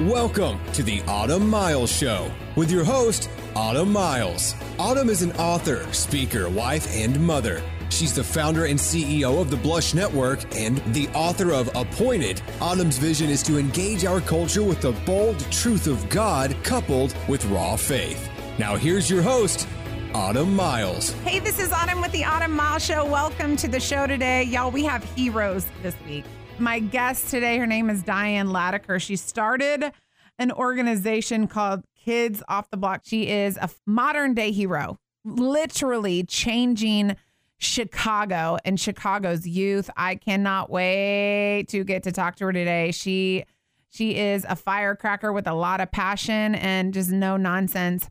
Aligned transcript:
Welcome 0.00 0.58
to 0.72 0.82
the 0.82 1.02
Autumn 1.06 1.48
Miles 1.48 1.88
Show 1.88 2.28
with 2.56 2.68
your 2.68 2.82
host, 2.82 3.30
Autumn 3.54 3.92
Miles. 3.92 4.56
Autumn 4.76 5.08
is 5.08 5.22
an 5.22 5.30
author, 5.34 5.86
speaker, 5.92 6.48
wife, 6.48 6.92
and 6.92 7.20
mother. 7.24 7.62
She's 7.90 8.12
the 8.12 8.24
founder 8.24 8.64
and 8.64 8.76
CEO 8.76 9.40
of 9.40 9.52
the 9.52 9.56
Blush 9.56 9.94
Network 9.94 10.40
and 10.56 10.78
the 10.94 11.06
author 11.10 11.52
of 11.52 11.70
Appointed. 11.76 12.42
Autumn's 12.60 12.98
vision 12.98 13.30
is 13.30 13.40
to 13.44 13.56
engage 13.56 14.04
our 14.04 14.20
culture 14.20 14.64
with 14.64 14.80
the 14.80 14.90
bold 15.06 15.38
truth 15.52 15.86
of 15.86 16.08
God 16.08 16.56
coupled 16.64 17.14
with 17.28 17.44
raw 17.44 17.76
faith. 17.76 18.28
Now, 18.58 18.74
here's 18.74 19.08
your 19.08 19.22
host, 19.22 19.68
Autumn 20.12 20.56
Miles. 20.56 21.12
Hey, 21.22 21.38
this 21.38 21.60
is 21.60 21.70
Autumn 21.70 22.00
with 22.00 22.10
the 22.10 22.24
Autumn 22.24 22.50
Miles 22.50 22.84
Show. 22.84 23.04
Welcome 23.04 23.54
to 23.58 23.68
the 23.68 23.78
show 23.78 24.08
today. 24.08 24.42
Y'all, 24.42 24.72
we 24.72 24.84
have 24.86 25.04
heroes 25.14 25.66
this 25.82 25.94
week. 26.04 26.24
My 26.58 26.78
guest 26.78 27.30
today, 27.30 27.58
her 27.58 27.66
name 27.66 27.90
is 27.90 28.04
Diane 28.04 28.50
Latiker. 28.50 29.00
She 29.00 29.16
started 29.16 29.92
an 30.38 30.52
organization 30.52 31.48
called 31.48 31.82
Kids 31.96 32.44
Off 32.48 32.70
the 32.70 32.76
Block. 32.76 33.02
She 33.04 33.28
is 33.28 33.56
a 33.56 33.68
modern 33.86 34.34
day 34.34 34.52
hero, 34.52 34.98
literally 35.24 36.22
changing 36.22 37.16
Chicago 37.58 38.56
and 38.64 38.78
Chicago's 38.78 39.48
youth. 39.48 39.90
I 39.96 40.14
cannot 40.14 40.70
wait 40.70 41.66
to 41.70 41.82
get 41.82 42.04
to 42.04 42.12
talk 42.12 42.36
to 42.36 42.44
her 42.44 42.52
today. 42.52 42.92
She 42.92 43.44
she 43.94 44.16
is 44.16 44.44
a 44.48 44.56
firecracker 44.56 45.32
with 45.32 45.46
a 45.46 45.54
lot 45.54 45.80
of 45.80 45.92
passion 45.92 46.56
and 46.56 46.92
just 46.92 47.10
no 47.10 47.36
nonsense 47.36 48.10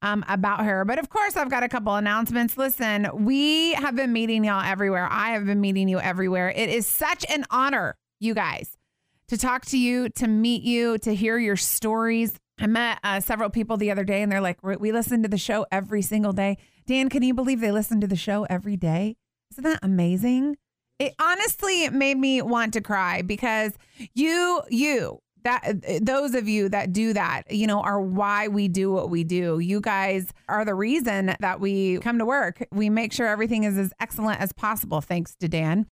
um, 0.00 0.24
about 0.28 0.64
her. 0.64 0.84
But 0.84 1.00
of 1.00 1.08
course, 1.08 1.36
I've 1.36 1.50
got 1.50 1.64
a 1.64 1.68
couple 1.68 1.92
announcements. 1.96 2.56
Listen, 2.56 3.08
we 3.24 3.72
have 3.72 3.96
been 3.96 4.12
meeting 4.12 4.44
y'all 4.44 4.62
everywhere. 4.62 5.08
I 5.10 5.30
have 5.30 5.44
been 5.44 5.60
meeting 5.60 5.88
you 5.88 5.98
everywhere. 5.98 6.50
It 6.50 6.68
is 6.68 6.86
such 6.86 7.24
an 7.28 7.44
honor, 7.50 7.96
you 8.20 8.32
guys, 8.32 8.78
to 9.26 9.36
talk 9.36 9.64
to 9.66 9.78
you, 9.78 10.08
to 10.10 10.28
meet 10.28 10.62
you, 10.62 10.98
to 10.98 11.12
hear 11.12 11.36
your 11.36 11.56
stories. 11.56 12.34
I 12.60 12.68
met 12.68 13.00
uh, 13.02 13.18
several 13.18 13.50
people 13.50 13.76
the 13.76 13.90
other 13.90 14.04
day 14.04 14.22
and 14.22 14.30
they're 14.30 14.40
like, 14.40 14.62
we 14.62 14.92
listen 14.92 15.24
to 15.24 15.28
the 15.28 15.36
show 15.36 15.66
every 15.72 16.02
single 16.02 16.32
day. 16.32 16.58
Dan, 16.86 17.08
can 17.08 17.24
you 17.24 17.34
believe 17.34 17.60
they 17.60 17.72
listen 17.72 18.00
to 18.00 18.06
the 18.06 18.14
show 18.14 18.46
every 18.48 18.76
day? 18.76 19.16
Isn't 19.50 19.64
that 19.64 19.80
amazing? 19.82 20.58
It 21.00 21.14
honestly 21.20 21.88
made 21.88 22.18
me 22.18 22.40
want 22.40 22.72
to 22.74 22.80
cry 22.80 23.22
because 23.22 23.72
you, 24.14 24.62
you, 24.70 25.18
that 25.44 26.04
those 26.04 26.34
of 26.34 26.48
you 26.48 26.68
that 26.70 26.92
do 26.92 27.12
that, 27.12 27.50
you 27.50 27.66
know, 27.66 27.80
are 27.80 28.00
why 28.00 28.48
we 28.48 28.68
do 28.68 28.90
what 28.90 29.10
we 29.10 29.24
do. 29.24 29.58
You 29.58 29.80
guys 29.80 30.32
are 30.48 30.64
the 30.64 30.74
reason 30.74 31.36
that 31.40 31.60
we 31.60 31.98
come 31.98 32.18
to 32.18 32.24
work. 32.24 32.66
We 32.72 32.90
make 32.90 33.12
sure 33.12 33.26
everything 33.26 33.64
is 33.64 33.76
as 33.78 33.92
excellent 34.00 34.40
as 34.40 34.52
possible, 34.52 35.00
thanks 35.00 35.34
to 35.36 35.48
Dan. 35.48 35.86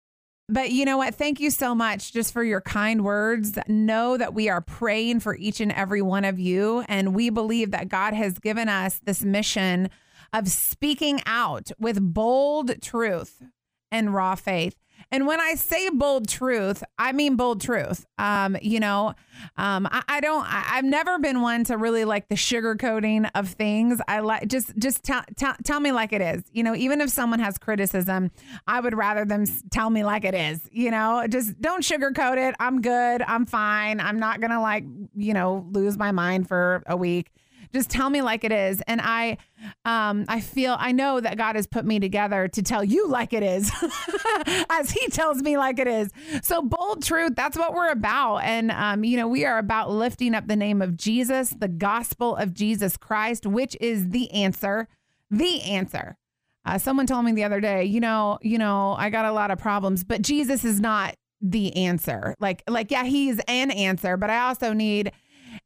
But 0.48 0.72
you 0.72 0.84
know 0.84 0.98
what? 0.98 1.14
Thank 1.14 1.40
you 1.40 1.52
so 1.52 1.76
much 1.76 2.12
just 2.12 2.34
for 2.34 2.44
your 2.44 2.62
kind 2.62 3.04
words. 3.04 3.58
Know 3.68 4.18
that 4.18 4.34
we 4.34 4.50
are 4.50 4.62
praying 4.62 5.20
for 5.20 5.36
each 5.36 5.62
and 5.62 5.72
every 5.72 6.02
one 6.02 6.26
of 6.26 6.40
you. 6.40 6.84
And 6.88 7.14
we 7.14 7.30
believe 7.30 7.70
that 7.72 7.88
God 7.88 8.16
has 8.16 8.40
given 8.40 8.68
us 8.68 9.00
this 9.04 9.24
mission 9.24 9.90
of 10.34 10.48
speaking 10.48 11.22
out 11.28 11.70
with 11.80 12.14
bold 12.14 12.82
truth 12.82 13.44
and 13.92 14.14
raw 14.14 14.36
faith. 14.36 14.76
And 15.12 15.26
when 15.26 15.40
I 15.40 15.56
say 15.56 15.90
bold 15.90 16.28
truth, 16.28 16.84
I 16.98 17.14
mean 17.14 17.36
bold 17.36 17.62
truth. 17.62 18.06
Um, 18.18 18.58
you 18.62 18.80
know, 18.80 19.16
um, 19.58 19.88
I, 19.90 20.04
I 20.08 20.20
don't. 20.20 20.46
I, 20.46 20.76
have 20.76 20.86
never 20.86 21.18
been 21.18 21.42
one 21.42 21.64
to 21.66 21.78
really 21.78 22.06
like 22.06 22.28
the 22.28 22.36
sugarcoating 22.36 23.30
of 23.34 23.50
things. 23.50 24.00
I 24.08 24.20
like 24.20 24.48
just 24.48 24.78
just 24.78 25.04
tell 25.04 25.24
tell 25.36 25.56
tell 25.64 25.80
me 25.80 25.92
like 25.92 26.14
it 26.14 26.22
is. 26.22 26.44
You 26.52 26.64
know, 26.64 26.76
even 26.76 27.02
if 27.02 27.10
someone 27.10 27.40
has 27.40 27.58
criticism, 27.58 28.30
I 28.68 28.80
would 28.80 28.96
rather 28.96 29.26
them 29.26 29.46
tell 29.72 29.90
me 29.90 30.04
like 30.04 30.26
it 30.26 30.36
is. 30.36 30.70
You 30.72 30.92
know, 30.92 31.26
just 31.28 31.60
don't 31.60 31.84
sugarcoat 31.84 32.38
it. 32.50 32.56
I'm 32.60 32.82
good. 32.82 33.24
I'm 33.24 33.46
fine. 33.46 34.00
I'm 34.00 34.20
not 34.20 34.42
gonna 34.42 34.62
like 34.62 34.84
you 35.16 35.34
know 35.34 35.68
lose 35.72 35.98
my 35.98 36.12
mind 36.12 36.48
for 36.48 36.84
a 36.86 36.96
week 36.96 37.32
just 37.74 37.90
tell 37.90 38.10
me 38.10 38.22
like 38.22 38.44
it 38.44 38.52
is. 38.52 38.82
And 38.88 39.02
i 39.02 39.38
um 39.84 40.24
i 40.30 40.40
feel 40.40 40.78
i 40.80 40.94
know 40.94 41.20
that 41.20 41.38
god 41.38 41.58
has 41.58 41.68
put 41.68 41.84
me 41.84 42.00
together 42.00 42.48
to 42.48 42.64
tell 42.64 42.82
you 42.82 43.10
like 43.10 43.34
it 43.34 43.44
is 43.44 43.70
as 44.70 44.90
he 44.92 45.08
tells 45.10 45.42
me 45.42 45.58
like 45.58 45.80
it 45.80 45.88
is. 45.88 46.10
So 46.44 46.62
bold 46.62 47.04
truth 47.04 47.34
that's 47.36 47.58
what 47.58 47.74
we're 47.74 47.92
about. 47.92 48.38
And 48.38 48.72
um 48.72 49.04
you 49.04 49.18
know 49.18 49.28
we 49.28 49.46
are 49.46 49.58
about 49.58 49.92
lifting 49.92 50.34
up 50.34 50.48
the 50.48 50.56
name 50.56 50.82
of 50.82 50.96
jesus 50.98 51.50
the 51.50 51.68
gospel 51.68 52.36
of 52.36 52.54
jesus 52.54 52.98
christ 52.98 53.46
which 53.46 53.76
is 53.82 54.10
the 54.10 54.32
answer 54.32 54.88
the 55.32 55.62
answer. 55.64 56.18
Uh, 56.66 56.78
someone 56.78 57.08
told 57.08 57.26
me 57.26 57.32
the 57.32 57.44
other 57.44 57.60
day 57.60 57.84
you 57.84 58.00
know 58.00 58.38
you 58.42 58.58
know 58.58 58.96
i 58.98 59.10
got 59.10 59.26
a 59.26 59.32
lot 59.32 59.52
of 59.52 59.58
problems 59.58 60.04
but 60.04 60.22
jesus 60.22 60.64
is 60.64 60.80
not 60.80 61.16
the 61.42 61.76
answer. 61.76 62.36
Like 62.40 62.64
like 62.68 62.92
yeah 62.92 63.06
he's 63.06 63.40
an 63.48 63.72
answer 63.72 64.18
but 64.18 64.30
i 64.30 64.40
also 64.48 64.74
need 64.74 65.12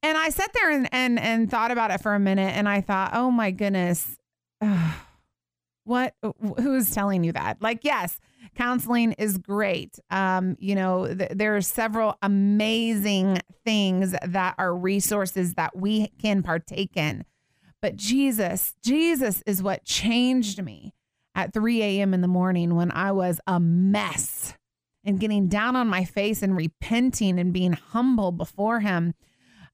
and 0.04 0.18
I 0.18 0.30
sat 0.30 0.52
there 0.54 0.70
and, 0.70 0.90
and, 0.92 1.20
and 1.20 1.50
thought 1.50 1.72
about 1.72 1.90
it 1.90 2.02
for 2.02 2.14
a 2.14 2.20
minute 2.20 2.56
and 2.56 2.68
I 2.68 2.82
thought, 2.82 3.12
oh 3.14 3.32
my 3.32 3.52
goodness, 3.52 4.18
what, 5.86 6.14
who's 6.58 6.92
telling 6.92 7.24
you 7.24 7.32
that? 7.32 7.62
Like, 7.62 7.84
yes, 7.84 8.20
counseling 8.56 9.14
is 9.14 9.38
great. 9.38 9.98
Um, 10.12 10.58
you 10.60 10.76
know, 10.76 11.08
th- 11.08 11.32
there 11.34 11.56
are 11.56 11.62
several 11.62 12.18
amazing 12.22 13.40
things 13.64 14.14
that 14.24 14.56
are 14.58 14.76
resources 14.76 15.54
that 15.54 15.76
we 15.76 16.10
can 16.22 16.44
partake 16.44 16.98
in. 16.98 17.24
But 17.82 17.96
Jesus, 17.96 18.76
Jesus 18.84 19.42
is 19.46 19.64
what 19.64 19.86
changed 19.86 20.62
me 20.64 20.94
at 21.34 21.54
3 21.54 21.82
a.m. 21.82 22.14
in 22.14 22.22
the 22.22 22.28
morning 22.28 22.76
when 22.76 22.92
I 22.92 23.12
was 23.14 23.40
a 23.48 23.60
mess 23.60 24.54
and 25.04 25.20
getting 25.20 25.48
down 25.48 25.76
on 25.76 25.88
my 25.88 26.06
face 26.06 26.42
and 26.42 26.56
repenting 26.56 27.40
and 27.40 27.54
being 27.54 27.74
humble 27.74 28.32
before 28.32 28.82
Him 28.82 29.14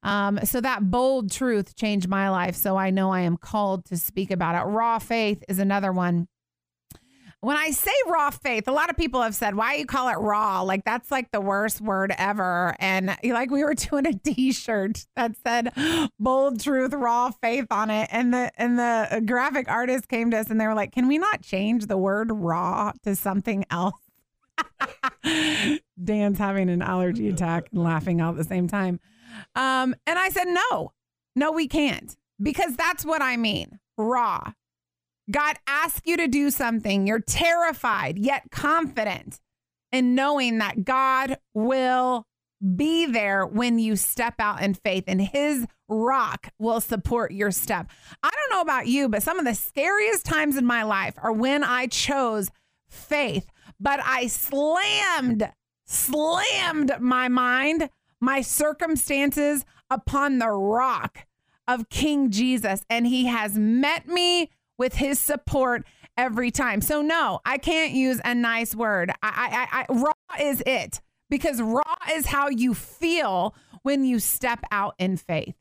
um, 0.03 0.39
so 0.43 0.61
that 0.61 0.89
bold 0.89 1.31
truth 1.31 1.75
changed 1.75 2.07
my 2.07 2.29
life. 2.29 2.55
So 2.55 2.77
I 2.77 2.89
know 2.89 3.11
I 3.11 3.21
am 3.21 3.37
called 3.37 3.85
to 3.85 3.97
speak 3.97 4.31
about 4.31 4.55
it. 4.55 4.69
Raw 4.69 4.99
faith 4.99 5.43
is 5.49 5.59
another 5.59 5.91
one. 5.91 6.27
When 7.41 7.55
I 7.55 7.71
say 7.71 7.91
raw 8.05 8.31
faith, 8.31 8.67
a 8.67 8.73
lot 8.73 8.89
of 8.89 8.97
people 8.97 9.21
have 9.21 9.33
said, 9.33 9.55
why 9.55 9.75
you 9.75 9.85
call 9.85 10.09
it 10.09 10.17
raw? 10.17 10.61
Like 10.61 10.83
that's 10.83 11.09
like 11.09 11.31
the 11.31 11.39
worst 11.39 11.79
word 11.79 12.13
ever. 12.17 12.75
And 12.79 13.15
like 13.23 13.49
we 13.49 13.63
were 13.63 13.73
doing 13.75 14.05
a 14.05 14.13
t-shirt 14.13 15.05
that 15.15 15.37
said 15.45 15.71
bold 16.19 16.59
truth, 16.61 16.93
raw 16.93 17.31
faith 17.41 17.67
on 17.71 17.89
it. 17.89 18.09
And 18.11 18.33
the 18.33 18.51
and 18.57 18.77
the 18.77 19.23
graphic 19.25 19.69
artist 19.69 20.09
came 20.09 20.31
to 20.31 20.37
us 20.37 20.49
and 20.49 20.59
they 20.59 20.67
were 20.67 20.73
like, 20.73 20.91
Can 20.91 21.07
we 21.07 21.17
not 21.17 21.41
change 21.41 21.85
the 21.85 21.97
word 21.97 22.29
raw 22.29 22.91
to 23.03 23.15
something 23.15 23.63
else? 23.71 23.95
Dan's 26.03 26.39
having 26.39 26.69
an 26.69 26.81
allergy 26.81 27.29
attack 27.29 27.69
and 27.71 27.81
laughing 27.81 28.19
all 28.19 28.31
at 28.31 28.37
the 28.37 28.43
same 28.43 28.67
time. 28.67 28.99
Um, 29.55 29.95
and 30.05 30.17
I 30.19 30.29
said, 30.29 30.47
no, 30.47 30.93
no, 31.35 31.51
we 31.51 31.67
can't 31.67 32.15
because 32.41 32.75
that's 32.75 33.05
what 33.05 33.21
I 33.21 33.37
mean 33.37 33.79
raw. 33.97 34.53
God 35.29 35.57
asks 35.67 36.01
you 36.05 36.17
to 36.17 36.27
do 36.27 36.49
something. 36.49 37.05
You're 37.05 37.19
terrified, 37.19 38.17
yet 38.17 38.43
confident 38.51 39.39
in 39.91 40.15
knowing 40.15 40.57
that 40.59 40.83
God 40.85 41.37
will 41.53 42.25
be 42.75 43.05
there 43.05 43.45
when 43.45 43.79
you 43.79 43.95
step 43.95 44.35
out 44.39 44.61
in 44.61 44.73
faith 44.73 45.05
and 45.07 45.21
his 45.21 45.65
rock 45.87 46.51
will 46.59 46.81
support 46.81 47.31
your 47.31 47.51
step. 47.51 47.89
I 48.21 48.29
don't 48.29 48.57
know 48.57 48.61
about 48.61 48.87
you, 48.87 49.07
but 49.07 49.23
some 49.23 49.39
of 49.39 49.45
the 49.45 49.55
scariest 49.55 50.25
times 50.25 50.57
in 50.57 50.65
my 50.65 50.83
life 50.83 51.13
are 51.17 51.31
when 51.31 51.63
I 51.63 51.87
chose 51.87 52.49
faith, 52.89 53.47
but 53.79 53.99
I 54.03 54.27
slammed, 54.27 55.49
slammed 55.85 56.93
my 56.99 57.27
mind 57.27 57.89
my 58.19 58.41
circumstances 58.41 59.65
upon 59.89 60.39
the 60.39 60.49
rock 60.49 61.25
of 61.67 61.89
King 61.89 62.31
Jesus, 62.31 62.85
and 62.89 63.05
he 63.05 63.25
has 63.27 63.57
met 63.57 64.07
me 64.07 64.49
with 64.77 64.95
his 64.95 65.19
support 65.19 65.85
every 66.17 66.51
time. 66.51 66.81
So, 66.81 67.01
no, 67.01 67.39
I 67.45 67.57
can't 67.57 67.93
use 67.93 68.19
a 68.25 68.33
nice 68.33 68.75
word. 68.75 69.11
I, 69.21 69.67
I, 69.71 69.81
I, 69.81 69.93
raw 69.93 70.13
is 70.39 70.63
it 70.65 70.99
because 71.29 71.61
raw 71.61 71.95
is 72.11 72.25
how 72.25 72.49
you 72.49 72.73
feel 72.73 73.55
when 73.83 74.03
you 74.03 74.19
step 74.19 74.59
out 74.71 74.95
in 74.97 75.15
faith. 75.15 75.55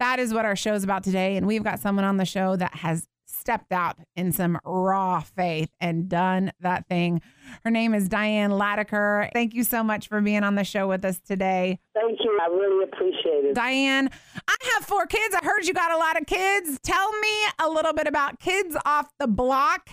That 0.00 0.18
is 0.18 0.34
what 0.34 0.44
our 0.44 0.56
show 0.56 0.74
is 0.74 0.84
about 0.84 1.02
today. 1.02 1.36
And 1.36 1.46
we've 1.46 1.64
got 1.64 1.80
someone 1.80 2.04
on 2.04 2.18
the 2.18 2.24
show 2.24 2.56
that 2.56 2.74
has 2.76 3.08
stepped 3.44 3.72
out 3.72 3.98
in 4.16 4.32
some 4.32 4.58
raw 4.64 5.20
faith 5.20 5.68
and 5.78 6.08
done 6.08 6.50
that 6.60 6.88
thing. 6.88 7.20
Her 7.62 7.70
name 7.70 7.92
is 7.92 8.08
Diane 8.08 8.50
Latiker. 8.50 9.28
Thank 9.34 9.52
you 9.52 9.64
so 9.64 9.84
much 9.84 10.08
for 10.08 10.22
being 10.22 10.42
on 10.42 10.54
the 10.54 10.64
show 10.64 10.88
with 10.88 11.04
us 11.04 11.18
today. 11.18 11.78
Thank 11.92 12.20
you. 12.24 12.38
I 12.40 12.46
really 12.46 12.84
appreciate 12.84 13.44
it. 13.44 13.54
Diane, 13.54 14.08
I 14.48 14.56
have 14.72 14.86
four 14.86 15.04
kids. 15.04 15.34
I 15.34 15.44
heard 15.44 15.66
you 15.66 15.74
got 15.74 15.92
a 15.92 15.98
lot 15.98 16.18
of 16.18 16.26
kids. 16.26 16.80
Tell 16.82 17.12
me 17.20 17.44
a 17.62 17.68
little 17.68 17.92
bit 17.92 18.06
about 18.06 18.40
Kids 18.40 18.74
Off 18.86 19.12
the 19.18 19.26
Block 19.26 19.90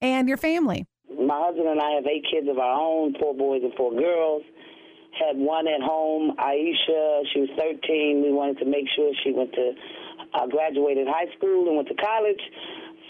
and 0.00 0.26
your 0.26 0.38
family. 0.38 0.86
My 1.10 1.38
husband 1.44 1.68
and 1.68 1.80
I 1.82 1.90
have 1.96 2.06
eight 2.06 2.24
kids 2.32 2.48
of 2.48 2.58
our 2.58 2.80
own, 2.80 3.14
four 3.20 3.34
boys 3.34 3.60
and 3.62 3.74
four 3.74 3.92
girls. 3.92 4.42
Had 5.20 5.36
one 5.36 5.68
at 5.68 5.82
home, 5.82 6.36
Aisha. 6.38 7.20
She 7.34 7.40
was 7.40 7.50
13. 7.58 8.22
We 8.24 8.32
wanted 8.32 8.58
to 8.60 8.64
make 8.64 8.86
sure 8.96 9.12
she 9.22 9.30
went 9.30 9.52
to 9.52 9.72
uh, 10.34 10.46
graduated 10.48 11.06
high 11.06 11.30
school 11.36 11.66
and 11.68 11.76
went 11.76 11.88
to 11.88 11.94
college. 11.94 12.40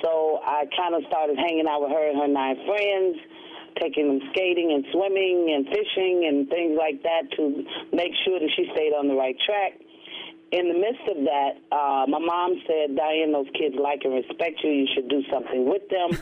So 0.05 0.39
I 0.45 0.69
kind 0.77 0.95
of 0.95 1.01
started 1.09 1.39
hanging 1.41 1.65
out 1.67 1.81
with 1.81 1.91
her 1.91 2.05
and 2.11 2.21
her 2.21 2.29
nine 2.29 2.61
friends, 2.69 3.17
taking 3.81 4.07
them 4.07 4.21
skating 4.37 4.69
and 4.77 4.85
swimming 4.93 5.49
and 5.57 5.65
fishing 5.65 6.29
and 6.29 6.49
things 6.53 6.77
like 6.77 7.03
that 7.03 7.33
to 7.41 7.65
make 7.97 8.13
sure 8.25 8.39
that 8.39 8.51
she 8.55 8.69
stayed 8.77 8.93
on 8.93 9.09
the 9.09 9.17
right 9.17 9.37
track. 9.49 9.81
in 10.53 10.69
the 10.69 10.79
midst 10.79 11.03
of 11.09 11.25
that, 11.25 11.57
uh, 11.73 12.05
my 12.07 12.21
mom 12.21 12.61
said, 12.69 12.95
Diane, 12.95 13.33
those 13.33 13.49
kids 13.59 13.75
like 13.81 14.05
and 14.05 14.15
respect 14.15 14.61
you. 14.63 14.71
You 14.71 14.89
should 14.95 15.09
do 15.09 15.23
something 15.33 15.65
with 15.65 15.89
them. 15.89 16.13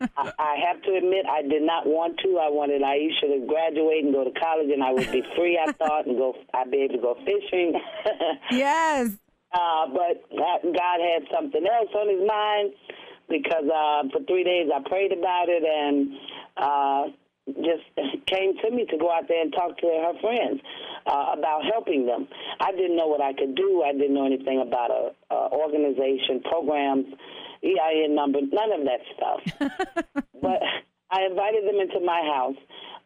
I, 0.16 0.32
I 0.38 0.54
have 0.64 0.80
to 0.82 0.94
admit, 0.94 1.26
I 1.28 1.42
did 1.42 1.62
not 1.62 1.84
want 1.84 2.16
to. 2.22 2.38
I 2.38 2.48
wanted 2.48 2.80
Aisha 2.80 3.26
to 3.26 3.44
graduate 3.44 4.04
and 4.04 4.14
go 4.14 4.22
to 4.22 4.32
college, 4.38 4.70
and 4.72 4.82
I 4.82 4.92
would 4.92 5.10
be 5.10 5.22
free, 5.36 5.58
I 5.58 5.72
thought, 5.72 6.06
and 6.06 6.16
go. 6.16 6.32
I'd 6.54 6.70
be 6.70 6.86
able 6.88 6.94
to 6.94 7.02
go 7.02 7.14
fishing. 7.26 7.74
yes. 8.50 9.10
Uh, 9.52 9.86
but 9.92 10.24
God 10.30 10.98
had 11.02 11.26
something 11.34 11.66
else 11.66 11.90
on 11.92 12.08
his 12.08 12.22
mind 12.26 12.72
because 13.28 13.64
uh, 13.64 14.08
for 14.12 14.24
three 14.26 14.44
days 14.44 14.68
I 14.74 14.86
prayed 14.88 15.12
about 15.12 15.48
it 15.48 15.62
and 15.64 16.12
uh, 16.56 17.02
just 17.46 17.86
came 18.26 18.56
to 18.58 18.70
me 18.70 18.86
to 18.90 18.98
go 18.98 19.10
out 19.10 19.28
there 19.28 19.40
and 19.40 19.52
talk 19.52 19.78
to 19.78 19.86
her 19.86 20.20
friends 20.20 20.60
uh, 21.06 21.34
about 21.38 21.62
helping 21.64 22.06
them. 22.06 22.26
I 22.60 22.72
didn't 22.72 22.96
know 22.96 23.06
what 23.06 23.20
I 23.20 23.32
could 23.32 23.54
do. 23.54 23.82
I 23.86 23.92
didn't 23.92 24.14
know 24.14 24.26
anything 24.26 24.60
about 24.60 24.90
a, 24.90 25.34
a 25.34 25.48
organization, 25.52 26.42
programs, 26.42 27.06
EIN 27.62 28.14
number, 28.14 28.40
none 28.40 28.72
of 28.72 28.86
that 28.86 29.00
stuff. 29.14 29.70
but 30.42 30.60
I 31.10 31.22
invited 31.22 31.66
them 31.66 31.80
into 31.80 32.00
my 32.04 32.22
house. 32.34 32.56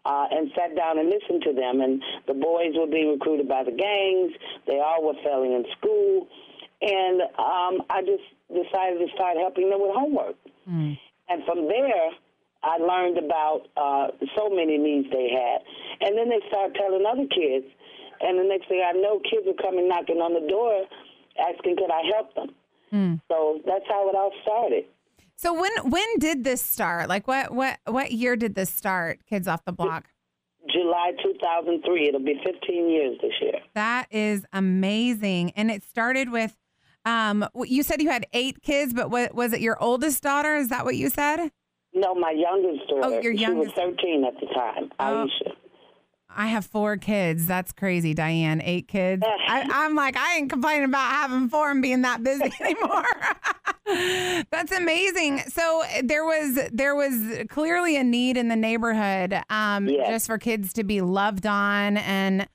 Uh, 0.02 0.25
and 0.31 0.50
sat 0.56 0.75
down 0.75 0.99
and 0.99 1.11
listened 1.11 1.43
to 1.43 1.52
them. 1.52 1.82
And 1.82 2.02
the 2.26 2.32
boys 2.32 2.72
were 2.75 2.87
being 2.87 3.11
recruited 3.11 3.46
by 3.46 3.64
the 3.64 3.70
gangs. 3.70 4.32
They 4.67 4.81
all 4.81 5.05
were 5.05 5.20
failing 5.22 5.52
in 5.52 5.67
school. 5.76 6.26
And 6.81 7.20
um, 7.37 7.84
I 7.90 8.00
just 8.00 8.25
decided 8.50 8.99
to 8.99 9.08
start 9.14 9.37
helping 9.38 9.70
them 9.70 9.81
with 9.81 9.94
homework. 9.94 10.37
Mm. 10.69 10.99
And 11.29 11.44
from 11.44 11.69
there, 11.69 12.11
I 12.62 12.76
learned 12.76 13.19
about 13.19 13.70
uh, 13.76 14.08
so 14.37 14.50
many 14.50 14.76
needs 14.76 15.08
they 15.11 15.31
had. 15.31 15.62
And 16.00 16.19
then 16.19 16.29
they 16.29 16.41
started 16.49 16.75
telling 16.75 17.05
other 17.06 17.26
kids. 17.31 17.67
And 18.20 18.38
the 18.38 18.44
next 18.44 18.69
thing 18.69 18.85
I 18.85 18.93
know, 18.93 19.20
kids 19.25 19.47
were 19.47 19.56
coming 19.62 19.88
knocking 19.88 20.19
on 20.19 20.35
the 20.35 20.47
door 20.49 20.85
asking, 21.41 21.76
could 21.76 21.91
I 21.91 22.02
help 22.14 22.35
them? 22.35 22.55
Mm. 22.93 23.20
So 23.29 23.61
that's 23.64 23.85
how 23.88 24.08
it 24.08 24.14
all 24.14 24.32
started. 24.43 24.85
So 25.37 25.55
when 25.55 25.70
when 25.91 26.19
did 26.19 26.44
this 26.44 26.61
start? 26.61 27.08
Like 27.08 27.26
what 27.26 27.55
what 27.55 27.79
what 27.87 28.12
year 28.12 28.37
did 28.37 28.55
this 28.55 28.69
start? 28.69 29.20
Kids 29.26 29.49
off 29.49 29.64
the 29.64 29.73
block. 29.73 30.05
July 30.70 31.12
2003. 31.23 32.08
It'll 32.08 32.20
be 32.20 32.38
15 32.44 32.91
years 32.91 33.19
this 33.23 33.32
year. 33.41 33.55
That 33.75 34.06
is 34.11 34.44
amazing. 34.53 35.53
And 35.56 35.70
it 35.70 35.82
started 35.82 36.31
with 36.31 36.56
um 37.05 37.47
you 37.64 37.82
said 37.82 38.02
you 38.02 38.11
had 38.11 38.26
8 38.32 38.62
kids, 38.62 38.93
but 38.93 39.11
what 39.11 39.35
was 39.35 39.52
it 39.52 39.61
your 39.61 39.81
oldest 39.82 40.23
daughter? 40.23 40.56
Is 40.56 40.69
that 40.69 40.85
what 40.85 40.97
you 40.97 41.11
said? 41.11 41.50
No, 41.93 42.14
my 42.14 42.31
youngest 42.31 42.88
daughter. 42.88 43.00
Oh, 43.05 43.20
your 43.20 43.32
youngest. 43.32 43.75
She 43.75 43.85
was 43.85 43.94
13 43.97 44.25
at 44.25 44.41
the 44.41 44.47
time. 44.55 44.91
Oh. 45.00 45.26
Aisha. 45.26 45.52
I 46.37 46.47
have 46.47 46.64
four 46.64 46.97
kids. 46.97 47.47
That's 47.47 47.73
crazy, 47.73 48.14
Diane. 48.14 48.61
Eight 48.62 48.88
kids. 48.88 49.23
I, 49.49 49.85
am 49.85 49.94
like, 49.94 50.17
I 50.17 50.37
ain't 50.37 50.50
complaining 50.50 50.85
about 50.85 51.11
having 51.11 51.49
four 51.49 51.70
and 51.70 51.82
being 51.82 52.02
that 52.02 52.23
busy 52.23 52.52
anymore. 52.61 53.05
That's 54.50 54.73
amazing. 54.73 55.41
So 55.49 55.82
there 56.03 56.25
was 56.25 56.58
there 56.73 56.94
was 56.94 57.46
clearly 57.49 57.96
a 57.96 58.05
need 58.05 58.37
in 58.37 58.49
the 58.49 58.56
neighborhood, 58.56 59.41
um, 59.50 59.88
yes. 59.88 60.08
just 60.08 60.26
for 60.26 60.38
kids 60.38 60.73
to 60.75 60.85
be 60.85 61.00
loved 61.00 61.46
on 61.46 61.96
and 61.96 62.46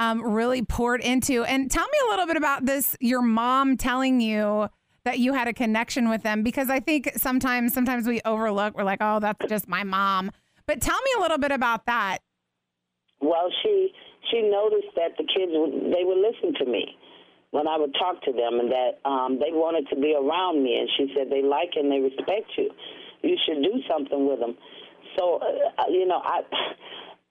um, 0.00 0.22
really 0.22 0.62
poured 0.62 1.00
into. 1.00 1.44
And 1.44 1.70
tell 1.70 1.84
me 1.84 1.98
a 2.06 2.10
little 2.10 2.26
bit 2.26 2.36
about 2.36 2.66
this. 2.66 2.96
Your 3.00 3.22
mom 3.22 3.76
telling 3.76 4.20
you 4.20 4.68
that 5.04 5.18
you 5.18 5.34
had 5.34 5.48
a 5.48 5.52
connection 5.52 6.08
with 6.08 6.22
them 6.22 6.42
because 6.42 6.70
I 6.70 6.80
think 6.80 7.12
sometimes 7.16 7.74
sometimes 7.74 8.06
we 8.06 8.20
overlook. 8.24 8.76
We're 8.76 8.84
like, 8.84 9.00
oh, 9.00 9.20
that's 9.20 9.44
just 9.48 9.68
my 9.68 9.84
mom. 9.84 10.30
But 10.66 10.80
tell 10.80 10.96
me 10.96 11.10
a 11.18 11.20
little 11.20 11.38
bit 11.38 11.52
about 11.52 11.86
that. 11.86 12.18
Well, 13.20 13.50
she 13.62 13.92
she 14.30 14.42
noticed 14.42 14.94
that 14.96 15.16
the 15.18 15.24
kids 15.24 15.52
they 15.94 16.04
would 16.04 16.18
listen 16.18 16.54
to 16.64 16.70
me 16.70 16.96
when 17.50 17.68
I 17.68 17.76
would 17.76 17.94
talk 17.94 18.22
to 18.22 18.32
them, 18.32 18.58
and 18.60 18.72
that 18.72 19.08
um, 19.08 19.38
they 19.38 19.52
wanted 19.52 19.88
to 19.90 19.96
be 20.00 20.14
around 20.16 20.62
me. 20.64 20.78
And 20.78 20.88
she 20.96 21.14
said 21.14 21.30
they 21.30 21.42
like 21.42 21.70
and 21.76 21.92
they 21.92 22.00
respect 22.00 22.50
you. 22.56 22.70
You 23.22 23.36
should 23.46 23.62
do 23.62 23.80
something 23.88 24.26
with 24.26 24.40
them. 24.40 24.56
So, 25.16 25.38
uh, 25.38 25.84
you 25.88 26.06
know, 26.06 26.20
I. 26.24 26.40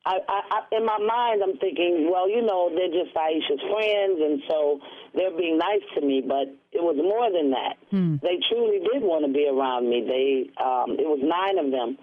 I, 0.05 0.19
I, 0.27 0.39
I, 0.51 0.75
in 0.75 0.85
my 0.85 1.00
mind, 1.00 1.41
I'm 1.44 1.57
thinking, 1.59 2.09
well, 2.11 2.29
you 2.29 2.41
know, 2.41 2.69
they're 2.75 2.91
just 2.91 3.15
Aisha's 3.15 3.63
friends, 3.71 4.19
and 4.19 4.41
so 4.50 4.79
they're 5.15 5.35
being 5.35 5.57
nice 5.57 5.83
to 5.95 6.01
me. 6.05 6.21
But 6.21 6.51
it 6.75 6.83
was 6.83 7.00
more 7.00 7.31
than 7.31 7.51
that. 7.51 7.79
Hmm. 7.89 8.15
They 8.21 8.39
truly 8.51 8.79
did 8.83 9.01
want 9.01 9.25
to 9.25 9.31
be 9.31 9.47
around 9.47 9.89
me. 9.89 10.03
They, 10.03 10.51
um, 10.59 11.00
it 11.00 11.07
was 11.07 11.23
nine 11.23 11.55
of 11.55 11.71
them, 11.71 11.95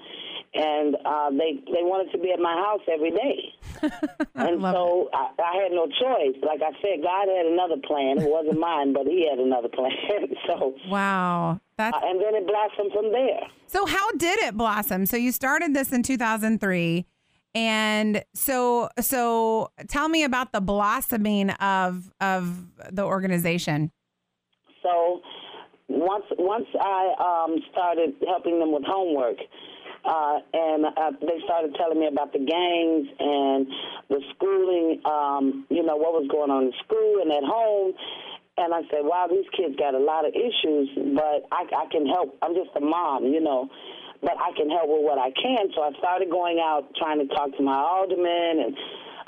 and 0.55 0.97
uh, 1.05 1.31
they 1.31 1.61
they 1.69 1.85
wanted 1.85 2.11
to 2.13 2.19
be 2.19 2.33
at 2.33 2.41
my 2.41 2.57
house 2.57 2.81
every 2.89 3.11
day. 3.11 3.53
and 4.35 4.61
so 4.61 5.09
I, 5.13 5.31
I, 5.37 5.63
had 5.63 5.73
no 5.73 5.87
choice. 5.87 6.41
Like 6.43 6.61
I 6.65 6.73
said, 6.81 7.05
God 7.05 7.29
had 7.29 7.47
another 7.47 7.77
plan. 7.85 8.19
It 8.19 8.29
wasn't 8.29 8.59
mine, 8.65 8.93
but 8.93 9.07
He 9.07 9.29
had 9.29 9.39
another 9.39 9.69
plan. 9.69 9.93
so 10.49 10.75
wow, 10.89 11.61
that's... 11.77 11.97
Uh, 11.97 12.01
and 12.05 12.21
then 12.21 12.35
it 12.35 12.47
blossomed 12.47 12.93
from 12.93 13.13
there. 13.13 13.41
So 13.67 13.87
how 13.87 14.11
did 14.13 14.39
it 14.41 14.57
blossom? 14.57 15.07
So 15.07 15.17
you 15.17 15.33
started 15.33 15.75
this 15.75 15.93
in 15.93 16.03
2003. 16.03 17.07
And 17.55 18.23
so, 18.35 18.89
so 19.01 19.71
tell 19.89 20.09
me 20.09 20.23
about 20.25 20.53
the 20.53 20.61
blossoming 20.61 21.51
of 21.51 22.11
of 22.21 22.67
the 22.93 23.05
organization. 23.05 23.91
So, 24.83 25.21
once 25.89 26.25
once 26.39 26.67
I 26.81 27.15
um, 27.19 27.59
started 27.73 28.15
helping 28.27 28.61
them 28.61 28.73
with 28.73 28.85
homework, 28.87 29.39
uh, 30.05 30.39
and 30.53 30.87
uh, 30.87 31.11
they 31.21 31.41
started 31.45 31.75
telling 31.75 32.01
me 32.01 32.07
about 32.07 32.33
the 32.33 32.39
gangs 32.39 33.09
and 33.19 33.67
the 34.09 34.21
schooling, 34.35 35.01
um, 35.05 35.67
you 35.69 35.83
know, 35.83 35.97
what 35.97 36.13
was 36.13 36.29
going 36.31 36.51
on 36.51 36.65
in 36.65 36.73
school 36.85 37.21
and 37.21 37.33
at 37.33 37.45
home. 37.45 37.93
And 38.57 38.75
I 38.75 38.81
said, 38.91 39.05
wow, 39.05 39.27
these 39.29 39.49
kids 39.57 39.77
got 39.77 39.95
a 39.95 39.99
lot 39.99 40.25
of 40.25 40.33
issues, 40.35 40.89
but 41.17 41.49
I, 41.53 41.65
I 41.65 41.87
can 41.91 42.07
help. 42.07 42.37
I'm 42.43 42.55
just 42.55 42.71
a 42.77 42.81
mom, 42.81 43.25
you 43.25 43.41
know, 43.41 43.69
but 44.23 44.37
I 44.37 44.53
can 44.57 44.69
help 44.69 44.89
with 44.89 45.03
what 45.03 45.19
I 45.19 45.33
can. 45.33 45.73
So 45.75 45.83
I 45.83 45.93
started 45.99 46.31
going 46.31 46.61
out 46.61 46.89
trying 46.97 47.19
to 47.21 47.29
talk 47.35 47.57
to 47.57 47.63
my 47.63 47.77
aldermen 47.77 48.69
and 48.69 48.73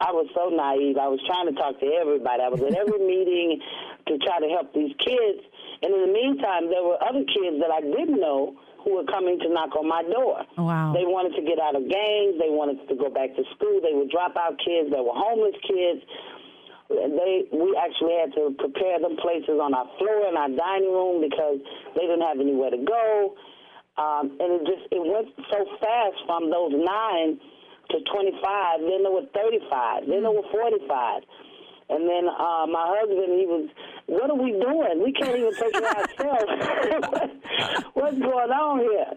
I 0.03 0.11
was 0.11 0.27
so 0.35 0.51
naive. 0.51 0.99
I 0.99 1.07
was 1.07 1.23
trying 1.31 1.47
to 1.47 1.55
talk 1.55 1.79
to 1.79 1.89
everybody. 2.01 2.43
I 2.43 2.51
was 2.51 2.61
at 2.61 2.75
every 2.75 2.99
meeting 3.15 3.63
to 4.11 4.19
try 4.19 4.43
to 4.43 4.49
help 4.51 4.75
these 4.75 4.93
kids. 4.99 5.41
And 5.83 5.95
in 5.95 6.01
the 6.07 6.13
meantime, 6.13 6.67
there 6.69 6.83
were 6.83 6.99
other 6.99 7.23
kids 7.23 7.63
that 7.63 7.71
I 7.71 7.81
didn't 7.81 8.19
know 8.19 8.59
who 8.83 8.99
were 8.99 9.07
coming 9.07 9.39
to 9.39 9.49
knock 9.49 9.75
on 9.79 9.87
my 9.87 10.03
door. 10.03 10.43
Wow. 10.59 10.91
They 10.91 11.07
wanted 11.07 11.39
to 11.39 11.43
get 11.47 11.63
out 11.63 11.79
of 11.79 11.87
gangs. 11.87 12.35
They 12.43 12.51
wanted 12.51 12.83
to 12.91 12.95
go 12.99 13.09
back 13.09 13.31
to 13.39 13.43
school. 13.55 13.79
They 13.79 13.95
were 13.95 14.11
dropout 14.11 14.59
kids. 14.59 14.91
They 14.91 14.99
were 14.99 15.15
homeless 15.15 15.55
kids. 15.63 16.03
They 16.91 17.47
we 17.55 17.73
actually 17.79 18.19
had 18.21 18.35
to 18.37 18.53
prepare 18.59 19.01
them 19.01 19.17
places 19.17 19.57
on 19.57 19.73
our 19.73 19.89
floor 19.97 20.29
in 20.29 20.37
our 20.37 20.51
dining 20.51 20.93
room 20.93 21.25
because 21.25 21.63
they 21.95 22.05
didn't 22.05 22.27
have 22.27 22.37
anywhere 22.43 22.69
to 22.69 22.83
go. 22.85 23.39
Um, 23.97 24.37
and 24.41 24.49
it 24.57 24.63
just 24.65 24.85
it 24.91 25.03
went 25.05 25.29
so 25.53 25.61
fast 25.81 26.17
from 26.27 26.51
those 26.51 26.73
nine 26.73 27.39
to 27.91 27.97
25. 28.01 28.81
Then 28.81 29.03
there 29.03 29.13
were 29.13 29.29
35. 29.35 30.09
Then 30.09 30.23
there 30.23 30.33
were 30.33 30.49
45. 30.51 31.23
And 31.91 32.09
then 32.09 32.25
uh, 32.29 32.65
my 32.73 32.89
husband, 32.89 33.37
he 33.37 33.45
was, 33.45 33.69
what 34.07 34.31
are 34.31 34.41
we 34.41 34.53
doing? 34.53 35.03
We 35.05 35.13
can't 35.13 35.37
even 35.37 35.53
take 35.53 35.73
care 35.73 35.91
of 35.91 37.05
ourselves. 37.05 37.33
What's 37.95 38.19
going 38.19 38.51
on 38.51 38.81
here? 38.81 39.13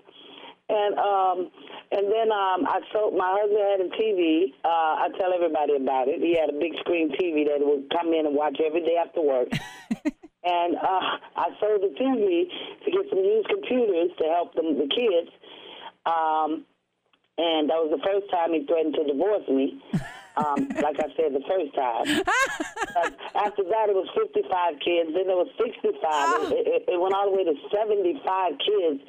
And 0.67 0.97
um, 0.97 1.51
and 1.91 2.11
then 2.11 2.31
um, 2.33 2.65
I 2.65 2.81
sold. 2.91 3.15
My 3.15 3.37
husband 3.37 3.61
had 3.61 3.85
a 3.85 3.89
TV. 4.01 4.51
Uh, 4.65 5.05
I 5.05 5.09
tell 5.17 5.31
everybody 5.31 5.75
about 5.75 6.07
it. 6.07 6.19
He 6.19 6.35
had 6.35 6.49
a 6.49 6.57
big 6.57 6.73
screen 6.79 7.11
TV 7.11 7.45
that 7.45 7.61
would 7.61 7.87
come 7.91 8.11
in 8.13 8.25
and 8.25 8.35
watch 8.35 8.57
every 8.65 8.81
day 8.81 8.97
after 8.97 9.21
work. 9.21 9.49
and 10.45 10.75
uh, 10.77 11.17
I 11.35 11.49
sold 11.59 11.81
the 11.81 11.93
TV 11.97 12.45
to 12.85 12.91
get 12.91 13.09
some 13.09 13.19
used 13.19 13.49
computers 13.49 14.11
to 14.21 14.25
help 14.29 14.53
them 14.53 14.77
the 14.77 14.87
kids. 14.87 15.33
Um, 16.05 16.65
and 17.37 17.67
that 17.67 17.81
was 17.81 17.91
the 17.91 18.03
first 18.05 18.31
time 18.31 18.53
he 18.53 18.63
threatened 18.63 18.95
to 18.95 19.03
divorce 19.03 19.43
me. 19.49 19.81
Um, 20.37 20.69
like 20.85 21.01
I 21.01 21.09
said 21.17 21.33
the 21.33 21.43
first 21.49 21.73
time. 21.75 22.05
after 23.35 23.63
that, 23.65 23.89
it 23.89 23.97
was 23.97 24.07
55 24.15 24.45
kids. 24.79 25.11
Then 25.17 25.27
there 25.27 25.35
was 25.35 25.51
65. 25.57 25.99
Oh. 25.99 26.53
It, 26.53 26.63
it, 26.67 26.81
it, 26.93 26.99
went 27.01 27.17
all 27.17 27.27
the 27.27 27.35
way 27.35 27.43
to 27.43 27.57
75 27.73 28.21
kids 28.61 29.01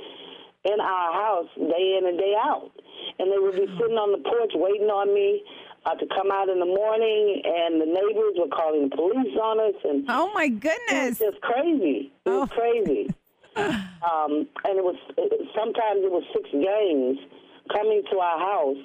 in 0.67 0.79
our 0.81 1.11
house 1.13 1.51
day 1.55 2.01
in 2.01 2.09
and 2.09 2.19
day 2.19 2.35
out. 2.35 2.73
And 3.21 3.31
they 3.31 3.39
would 3.39 3.55
be 3.55 3.69
sitting 3.79 4.01
on 4.01 4.11
the 4.11 4.25
porch 4.25 4.57
waiting 4.57 4.91
on 4.91 5.15
me 5.15 5.45
uh, 5.87 5.95
to 5.95 6.07
come 6.15 6.31
out 6.31 6.49
in 6.49 6.59
the 6.59 6.67
morning, 6.67 7.43
and 7.47 7.81
the 7.81 7.87
neighbors 7.87 8.35
were 8.37 8.51
calling 8.51 8.91
the 8.91 8.97
police 8.97 9.37
on 9.41 9.61
us. 9.61 9.81
And 9.85 10.05
oh 10.09 10.31
my 10.35 10.49
goodness, 10.49 11.21
it 11.21 11.25
was 11.25 11.35
just 11.35 11.41
crazy. 11.41 12.13
It 12.27 12.31
oh. 12.31 12.41
was 12.41 12.51
crazy. 12.51 13.15
um, 13.57 14.45
and 14.69 14.75
it 14.77 14.85
was 14.85 14.97
it, 15.17 15.49
sometimes 15.57 16.05
it 16.05 16.13
was 16.13 16.25
six 16.35 16.51
gangs 16.53 17.17
coming 17.73 18.03
to 18.11 18.19
our 18.19 18.39
house 18.39 18.85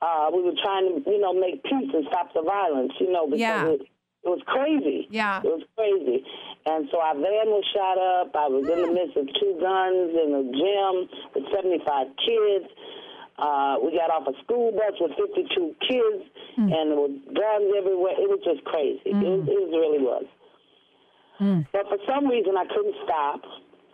uh, 0.00 0.30
we 0.32 0.42
were 0.42 0.54
trying 0.62 0.86
to, 0.86 1.10
you 1.10 1.20
know, 1.20 1.32
make 1.32 1.62
peace 1.64 1.90
and 1.92 2.06
stop 2.08 2.32
the 2.34 2.42
violence, 2.42 2.92
you 3.00 3.10
know, 3.10 3.26
because 3.26 3.40
yeah. 3.40 3.66
it, 3.66 3.82
it 3.82 4.28
was 4.30 4.40
crazy. 4.46 5.08
Yeah. 5.10 5.40
It 5.42 5.50
was 5.50 5.64
crazy. 5.74 6.24
And 6.66 6.88
so 6.92 7.00
our 7.00 7.14
van 7.14 7.48
was 7.50 7.64
shot 7.74 7.98
up. 7.98 8.30
I 8.36 8.46
was 8.46 8.68
in 8.68 8.78
the 8.78 8.92
midst 8.92 9.16
of 9.16 9.26
two 9.40 9.58
guns 9.58 10.14
in 10.14 10.30
a 10.38 10.44
gym 10.54 10.94
with 11.34 11.50
75 11.50 12.06
kids. 12.22 12.66
Uh, 13.38 13.78
we 13.78 13.94
got 13.94 14.10
off 14.10 14.26
a 14.26 14.34
school 14.42 14.72
bus 14.72 14.98
with 14.98 15.14
52 15.14 15.46
kids, 15.86 16.22
mm. 16.58 16.74
and 16.74 16.90
there 16.90 16.98
were 16.98 17.14
guns 17.30 17.70
everywhere. 17.78 18.18
It 18.18 18.26
was 18.26 18.42
just 18.42 18.64
crazy. 18.66 19.14
Mm. 19.14 19.22
It, 19.22 19.30
was, 19.30 19.46
it 19.46 19.78
really 19.78 20.02
was. 20.02 20.26
But 21.72 21.86
for 21.86 21.98
some 22.02 22.26
reason, 22.26 22.58
I 22.58 22.66
couldn't 22.66 22.98
stop. 23.06 23.40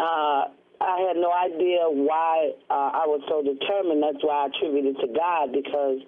Uh, 0.00 0.42
I 0.80 0.96
had 1.06 1.16
no 1.20 1.30
idea 1.30 1.84
why 1.92 2.56
uh, 2.70 2.90
I 2.96 3.04
was 3.06 3.20
so 3.28 3.44
determined. 3.44 4.02
That's 4.02 4.24
why 4.24 4.44
I 4.44 4.46
attributed 4.48 4.96
to 5.04 5.08
God 5.12 5.52
because 5.52 6.00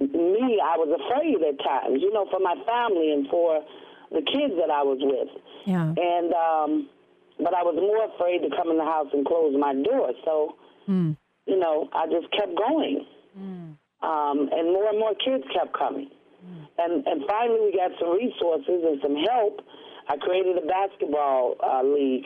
me, 0.00 0.56
I 0.64 0.80
was 0.80 0.88
afraid 0.96 1.44
at 1.44 1.60
times, 1.60 2.00
you 2.00 2.12
know, 2.12 2.26
for 2.32 2.40
my 2.40 2.56
family 2.64 3.12
and 3.12 3.28
for 3.28 3.60
the 4.10 4.24
kids 4.24 4.56
that 4.56 4.72
I 4.72 4.82
was 4.82 4.98
with. 5.00 5.28
Yeah. 5.66 5.92
And 5.92 6.32
um, 6.32 6.88
but 7.38 7.54
I 7.54 7.62
was 7.62 7.76
more 7.76 8.08
afraid 8.08 8.40
to 8.42 8.50
come 8.56 8.70
in 8.70 8.78
the 8.78 8.84
house 8.84 9.08
and 9.12 9.24
close 9.24 9.54
my 9.58 9.74
door. 9.74 10.12
So, 10.24 10.56
you 11.46 11.58
know, 11.58 11.88
I 11.92 12.06
just 12.06 12.30
kept 12.32 12.54
going, 12.56 13.06
um, 14.02 14.48
and 14.52 14.72
more 14.72 14.88
and 14.88 14.98
more 14.98 15.14
kids 15.24 15.44
kept 15.54 15.76
coming. 15.76 16.10
And 16.78 17.06
and 17.06 17.22
finally, 17.28 17.60
we 17.68 17.76
got 17.76 17.90
some 18.00 18.16
resources 18.16 18.80
and 18.86 18.98
some 19.02 19.16
help. 19.28 19.60
I 20.08 20.16
created 20.16 20.56
a 20.56 20.66
basketball 20.66 21.56
uh, 21.62 21.82
league 21.84 22.24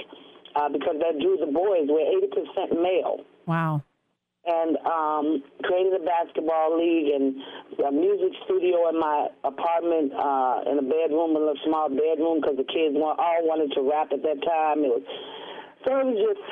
uh, 0.54 0.68
because 0.68 0.96
that 1.02 1.18
drew 1.20 1.36
the 1.36 1.50
boys. 1.50 1.86
We're 1.90 2.06
eighty 2.06 2.28
percent 2.30 2.80
male 2.80 3.26
Wow. 3.46 3.82
and 4.46 4.76
um, 4.86 5.42
created 5.64 6.00
a 6.00 6.04
basketball 6.04 6.78
league 6.78 7.10
and 7.12 7.34
a 7.84 7.90
music 7.90 8.32
studio 8.46 8.88
in 8.88 9.00
my 9.00 9.26
apartment 9.42 10.12
uh, 10.14 10.70
in 10.70 10.78
a 10.78 10.86
bedroom, 10.86 11.34
a 11.34 11.38
little 11.40 11.58
small 11.66 11.88
bedroom, 11.88 12.40
because 12.40 12.56
the 12.56 12.64
kids 12.70 12.94
all 12.94 13.18
wanted 13.42 13.74
to 13.74 13.82
rap 13.82 14.12
at 14.12 14.22
that 14.22 14.38
time. 14.46 14.84
It 14.86 14.94
was 14.94 15.02
so 15.84 15.90
it 15.98 16.06
was 16.06 16.16
just 16.22 16.44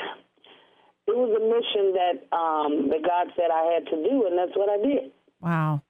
it 1.06 1.16
was 1.16 1.30
a 1.30 1.42
mission 1.42 1.92
that 1.94 2.36
um, 2.36 2.88
that 2.90 3.02
God 3.02 3.32
said 3.36 3.50
I 3.52 3.72
had 3.74 3.86
to 3.86 3.96
do, 3.96 4.26
and 4.26 4.38
that's 4.38 4.56
what 4.56 4.68
I 4.68 4.82
did. 4.82 5.12
Wow. 5.40 5.82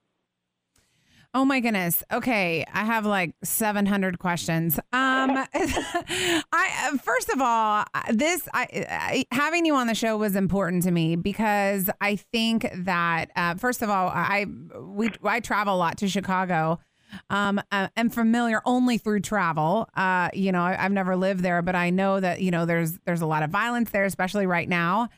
Oh 1.35 1.45
my 1.45 1.59
goodness. 1.61 2.03
Okay, 2.11 2.63
I 2.71 2.83
have 2.85 3.07
like 3.07 3.33
700 3.43 4.19
questions. 4.19 4.77
Um 4.77 4.83
I 5.53 6.99
first 7.03 7.29
of 7.29 7.41
all, 7.41 7.85
this 8.11 8.47
I, 8.53 8.67
I 8.89 9.25
having 9.35 9.65
you 9.65 9.75
on 9.75 9.87
the 9.87 9.95
show 9.95 10.15
was 10.15 10.35
important 10.35 10.83
to 10.83 10.91
me 10.91 11.15
because 11.15 11.89
I 12.01 12.17
think 12.17 12.69
that 12.71 13.31
uh, 13.35 13.55
first 13.55 13.81
of 13.81 13.89
all, 13.89 14.09
I 14.09 14.45
we 14.79 15.09
I 15.23 15.39
travel 15.39 15.73
a 15.73 15.77
lot 15.77 15.97
to 15.99 16.07
Chicago. 16.07 16.79
Um, 17.29 17.61
uh, 17.71 17.87
am 17.95 18.09
familiar 18.09 18.61
only 18.65 18.97
through 18.97 19.21
travel. 19.21 19.89
Uh, 19.95 20.29
you 20.33 20.51
know, 20.51 20.61
I, 20.61 20.83
I've 20.83 20.91
never 20.91 21.15
lived 21.15 21.41
there, 21.41 21.61
but 21.61 21.75
I 21.75 21.89
know 21.89 22.19
that 22.19 22.41
you 22.41 22.51
know 22.51 22.65
there's 22.65 22.99
there's 23.05 23.21
a 23.21 23.25
lot 23.27 23.43
of 23.43 23.49
violence 23.49 23.89
there, 23.91 24.05
especially 24.05 24.45
right 24.45 24.67
now 24.67 25.09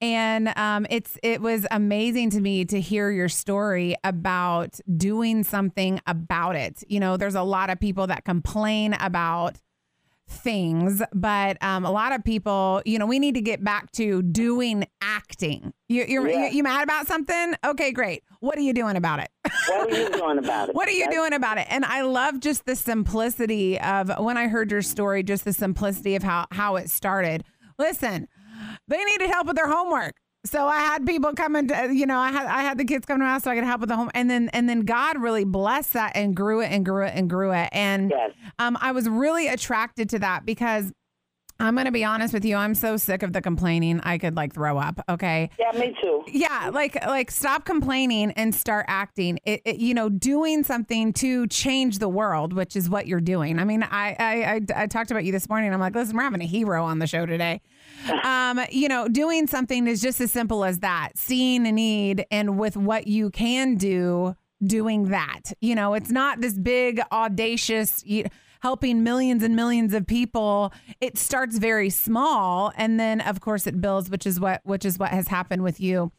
and 0.00 0.52
um, 0.56 0.86
it's 0.90 1.18
it 1.22 1.40
was 1.40 1.66
amazing 1.70 2.30
to 2.30 2.40
me 2.40 2.64
to 2.66 2.80
hear 2.80 3.10
your 3.10 3.28
story 3.28 3.94
about 4.04 4.78
doing 4.96 5.44
something 5.44 6.00
about 6.06 6.56
it. 6.56 6.82
You 6.88 7.00
know, 7.00 7.16
there's 7.16 7.34
a 7.34 7.42
lot 7.42 7.70
of 7.70 7.80
people 7.80 8.06
that 8.08 8.24
complain 8.24 8.94
about 8.94 9.56
things, 10.28 11.02
but 11.12 11.62
um, 11.62 11.84
a 11.84 11.90
lot 11.90 12.12
of 12.12 12.24
people, 12.24 12.82
you 12.84 12.98
know, 12.98 13.06
we 13.06 13.18
need 13.18 13.34
to 13.34 13.40
get 13.40 13.62
back 13.62 13.90
to 13.92 14.22
doing 14.22 14.86
acting. 15.00 15.72
You, 15.88 16.04
you're 16.06 16.28
Yeah. 16.28 16.48
you, 16.48 16.56
you 16.56 16.62
mad 16.62 16.82
about 16.82 17.06
something? 17.06 17.54
Okay, 17.64 17.92
great. 17.92 18.22
What 18.40 18.58
are 18.58 18.62
you 18.62 18.72
doing 18.72 18.96
about 18.96 19.20
it? 19.20 19.28
What 19.68 19.92
are 19.92 19.96
you 20.00 20.10
doing 20.10 20.38
about 20.38 20.68
it? 20.70 20.74
What 20.74 20.88
are 20.88 20.92
you 20.92 21.00
That's- 21.04 21.14
doing 21.16 21.32
about 21.32 21.58
it? 21.58 21.66
And 21.70 21.84
I 21.84 22.02
love 22.02 22.40
just 22.40 22.64
the 22.66 22.76
simplicity 22.76 23.78
of 23.80 24.10
when 24.18 24.36
I 24.36 24.48
heard 24.48 24.70
your 24.70 24.82
story, 24.82 25.22
just 25.22 25.44
the 25.44 25.52
simplicity 25.52 26.14
of 26.16 26.22
how 26.22 26.46
how 26.50 26.76
it 26.76 26.90
started. 26.90 27.44
Listen, 27.78 28.28
they 28.88 29.02
needed 29.04 29.28
help 29.30 29.46
with 29.46 29.56
their 29.56 29.68
homework. 29.70 30.14
So 30.46 30.66
I 30.66 30.76
had 30.76 31.06
people 31.06 31.32
coming 31.32 31.68
to, 31.68 31.90
you 31.94 32.04
know, 32.04 32.18
I 32.18 32.30
had 32.30 32.46
I 32.46 32.62
had 32.62 32.76
the 32.76 32.84
kids 32.84 33.06
come 33.06 33.18
to 33.18 33.24
my 33.24 33.30
house 33.32 33.44
so 33.44 33.50
I 33.50 33.54
could 33.54 33.64
help 33.64 33.80
with 33.80 33.88
the 33.88 33.96
home, 33.96 34.10
and 34.14 34.28
then 34.30 34.50
and 34.52 34.68
then 34.68 34.80
God 34.80 35.18
really 35.18 35.44
blessed 35.44 35.94
that 35.94 36.12
and 36.14 36.36
grew 36.36 36.60
it 36.60 36.70
and 36.70 36.84
grew 36.84 37.04
it 37.06 37.12
and 37.14 37.30
grew 37.30 37.52
it, 37.52 37.68
and 37.72 38.10
Yes. 38.10 38.32
um, 38.58 38.76
I 38.80 38.92
was 38.92 39.08
really 39.08 39.48
attracted 39.48 40.10
to 40.10 40.18
that 40.18 40.44
because 40.44 40.92
I'm 41.60 41.74
going 41.74 41.86
to 41.86 41.92
be 41.92 42.04
honest 42.04 42.34
with 42.34 42.44
you, 42.44 42.56
I'm 42.56 42.74
so 42.74 42.96
sick 42.96 43.22
of 43.22 43.32
the 43.32 43.40
complaining, 43.40 44.00
I 44.02 44.18
could 44.18 44.34
like 44.36 44.52
throw 44.52 44.76
up. 44.76 45.00
Okay, 45.08 45.50
Yeah, 45.58 45.70
me 45.78 45.94
too. 46.02 46.22
yeah 46.26 46.70
like 46.72 46.96
like 47.06 47.30
stop 47.30 47.64
complaining 47.64 48.30
and 48.32 48.54
start 48.54 48.86
acting 48.88 49.38
it, 49.44 49.60
it- 49.64 49.76
you 49.78 49.94
know 49.94 50.08
doing 50.08 50.62
something 50.64 51.12
to 51.12 51.46
change 51.48 51.98
the 51.98 52.08
world 52.08 52.52
which 52.54 52.74
is 52.76 52.88
what 52.88 53.06
you're 53.06 53.20
doing 53.20 53.58
i 53.58 53.64
mean 53.64 53.82
I, 53.82 54.16
I 54.18 54.44
i 54.76 54.82
i 54.82 54.86
talked 54.86 55.10
about 55.10 55.24
you 55.24 55.32
this 55.32 55.48
morning 55.48 55.72
i'm 55.74 55.80
like 55.80 55.94
listen 55.94 56.16
we're 56.16 56.22
having 56.22 56.40
a 56.40 56.46
hero 56.46 56.84
on 56.84 56.98
the 56.98 57.06
show 57.06 57.26
today 57.26 57.60
um 58.24 58.58
you 58.70 58.88
know 58.88 59.06
doing 59.08 59.46
something 59.46 59.86
is 59.86 60.00
just 60.00 60.20
as 60.20 60.32
simple 60.32 60.64
as 60.64 60.78
that 60.80 61.10
seeing 61.14 61.66
a 61.66 61.72
need 61.72 62.24
and 62.30 62.58
with 62.58 62.76
what 62.76 63.06
you 63.06 63.30
can 63.30 63.76
do 63.76 64.34
doing 64.64 65.08
that 65.10 65.52
you 65.60 65.74
know 65.74 65.92
it's 65.94 66.10
not 66.10 66.40
this 66.40 66.54
big 66.58 67.00
audacious 67.12 68.02
you, 68.06 68.24
helping 68.64 69.02
millions 69.02 69.42
and 69.42 69.54
millions 69.54 69.92
of 69.92 70.06
people 70.06 70.72
it 70.98 71.18
starts 71.18 71.58
very 71.58 71.90
small. 71.90 72.72
And 72.78 72.98
then 72.98 73.20
of 73.20 73.42
course 73.42 73.66
it 73.66 73.78
builds 73.78 74.08
which 74.08 74.26
is 74.26 74.40
what 74.40 74.62
which 74.64 74.86
is 74.86 74.98
what 74.98 75.10
has 75.10 75.28
happened 75.28 75.62
with 75.62 75.80
you. 75.80 76.10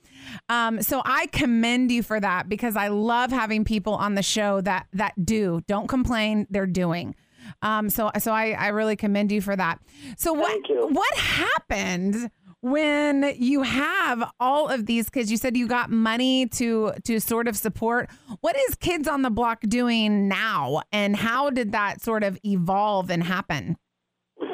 Um, 0.48 0.80
so 0.84 1.02
i 1.06 1.25
commend 1.32 1.92
you 1.92 2.04
for 2.04 2.20
that 2.20 2.48
because 2.48 2.75
i 2.75 2.88
love 2.88 3.32
having 3.32 3.66
people 3.66 3.96
on 3.96 4.14
the 4.14 4.22
show 4.22 4.62
that 4.62 4.86
that 4.94 5.14
do. 5.25 5.64
Don't 5.68 5.88
complain. 5.88 6.46
They're 6.52 6.68
doing. 6.68 7.16
Um, 7.64 7.90
so 7.90 8.12
so 8.20 8.32
I, 8.32 8.52
I 8.52 8.68
really 8.68 8.96
commend 8.96 9.32
you 9.32 9.42
for 9.42 9.56
that. 9.56 9.80
So 10.16 10.32
what 10.32 10.60
what 10.70 11.16
happened 11.16 12.30
when 12.72 13.32
you 13.38 13.62
have 13.62 14.24
all 14.40 14.70
of 14.70 14.88
these 14.88 15.08
kids 15.10 15.30
you 15.30 15.38
said 15.38 15.56
you 15.56 15.68
got 15.68 15.92
money 15.92 16.48
to 16.48 16.92
to 17.04 17.20
sort 17.20 17.48
of 17.48 17.56
support 17.56 18.10
what 18.42 18.56
is 18.68 18.74
kids 18.76 19.08
on 19.08 19.22
the 19.22 19.30
block 19.30 19.60
doing 19.68 20.28
now 20.28 20.82
and 20.92 21.16
how 21.16 21.52
did 21.52 21.72
that 21.74 22.02
sort 22.02 22.24
of 22.24 22.40
evolve 22.44 23.12
and 23.12 23.24
happen 23.24 23.78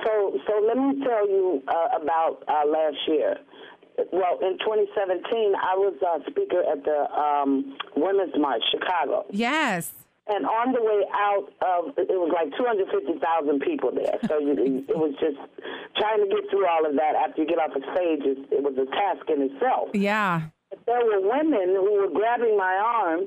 So, 0.03 0.37
so 0.45 0.53
let 0.67 0.77
me 0.77 1.01
tell 1.05 1.25
you 1.29 1.63
uh, 1.67 2.01
about 2.01 2.43
uh, 2.47 2.67
last 2.67 2.97
year. 3.07 3.37
Well, 4.11 4.39
in 4.41 4.57
2017, 4.59 5.53
I 5.71 5.75
was 5.75 5.93
a 6.01 6.29
speaker 6.31 6.61
at 6.71 6.83
the 6.83 6.99
um, 7.13 7.77
Women's 7.95 8.33
March, 8.37 8.61
Chicago. 8.71 9.25
yes 9.31 9.91
And 10.27 10.45
on 10.45 10.71
the 10.71 10.79
way 10.81 11.01
out 11.11 11.49
of, 11.65 11.97
it 11.97 12.13
was 12.13 12.31
like 12.31 12.53
250,000 12.55 13.17
people 13.59 13.91
there. 13.91 14.19
So 14.29 14.37
you, 14.39 14.85
it 14.87 14.95
was 14.95 15.13
just 15.19 15.37
trying 15.97 16.21
to 16.23 16.29
get 16.29 16.45
through 16.49 16.67
all 16.69 16.85
of 16.85 16.93
that 16.95 17.15
after 17.17 17.41
you 17.41 17.47
get 17.47 17.57
off 17.57 17.73
the 17.73 17.81
stage. 17.91 18.21
It, 18.23 18.37
it 18.53 18.63
was 18.63 18.77
a 18.77 18.85
task 18.93 19.25
in 19.27 19.41
itself. 19.49 19.89
yeah 19.93 20.53
There 20.85 21.03
were 21.03 21.19
women 21.25 21.73
who 21.75 22.05
were 22.05 22.13
grabbing 22.13 22.55
my 22.55 22.75
arm 22.79 23.21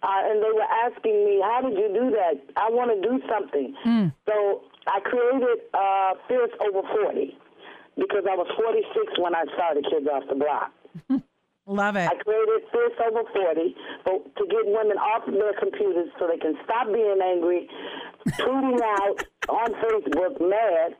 uh, 0.00 0.30
and 0.30 0.38
they 0.38 0.52
were 0.54 0.70
asking 0.86 1.26
me, 1.26 1.42
How 1.42 1.60
did 1.60 1.74
you 1.76 1.90
do 1.92 2.06
that? 2.14 2.38
I 2.56 2.70
want 2.70 2.94
to 2.94 3.00
do 3.02 3.18
something. 3.28 3.74
So 4.30 4.62
I 4.86 5.00
created 5.02 5.58
uh, 5.74 6.14
Fierce 6.30 6.54
Over 6.62 6.86
40 7.02 7.36
because 7.98 8.24
I 8.30 8.36
was 8.38 8.46
46 8.56 9.18
when 9.18 9.34
I 9.34 9.42
started 9.58 9.84
Kids 9.90 10.06
Off 10.06 10.22
the 10.30 10.38
Block. 10.38 10.70
love 11.68 11.96
it 11.96 12.08
I 12.10 12.14
created 12.24 12.62
Fierce 12.72 12.98
Over 13.06 13.22
40 13.32 13.76
for, 14.04 14.18
to 14.24 14.44
get 14.48 14.64
women 14.66 14.96
off 14.98 15.28
of 15.28 15.34
their 15.34 15.52
computers 15.58 16.08
so 16.18 16.26
they 16.26 16.38
can 16.38 16.54
stop 16.64 16.86
being 16.92 17.18
angry, 17.22 17.68
tweeting 18.26 18.80
out 19.00 19.22
on 19.48 19.68
Facebook, 19.84 20.40
mad, 20.40 20.96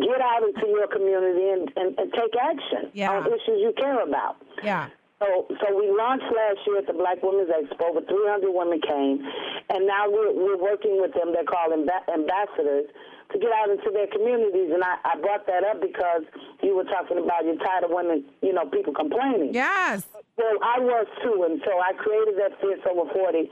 get 0.00 0.20
out 0.20 0.42
into 0.42 0.68
your 0.68 0.86
community 0.88 1.48
and, 1.50 1.72
and, 1.76 1.98
and 1.98 2.12
take 2.12 2.32
action 2.40 2.90
Yeah. 2.94 3.10
on 3.12 3.26
issues 3.26 3.60
you 3.60 3.72
care 3.76 4.02
about. 4.06 4.36
yeah 4.62 4.88
So, 5.22 5.46
so 5.62 5.66
we 5.78 5.86
launched 5.94 6.26
last 6.34 6.58
year 6.66 6.82
at 6.82 6.86
the 6.90 6.98
Black 6.98 7.22
Women's 7.22 7.46
Expo. 7.46 7.94
Over 7.94 8.02
300 8.02 8.50
women 8.50 8.80
came, 8.82 9.22
and 9.70 9.86
now 9.86 10.10
we're, 10.10 10.34
we're 10.34 10.58
working 10.58 10.98
with 10.98 11.14
them. 11.14 11.30
They're 11.30 11.46
called 11.46 11.70
amb- 11.70 12.06
ambassadors 12.10 12.90
to 13.30 13.38
get 13.38 13.54
out 13.54 13.70
into 13.70 13.86
their 13.94 14.10
communities. 14.10 14.74
And 14.74 14.82
I, 14.82 14.98
I 15.06 15.14
brought 15.22 15.46
that 15.46 15.62
up 15.62 15.78
because 15.80 16.26
you 16.60 16.74
were 16.74 16.84
talking 16.90 17.22
about 17.22 17.46
you're 17.46 17.54
tired 17.62 17.84
of 17.86 17.94
women, 17.94 18.24
you 18.42 18.52
know, 18.52 18.66
people 18.66 18.92
complaining. 18.92 19.54
yes 19.54 20.02
Well, 20.36 20.58
I 20.58 20.80
was 20.82 21.06
too, 21.22 21.46
and 21.48 21.62
so 21.64 21.70
I 21.78 21.94
created 22.02 22.34
that 22.42 22.58
Fierce 22.60 22.82
Over 22.90 23.06
40 23.14 23.46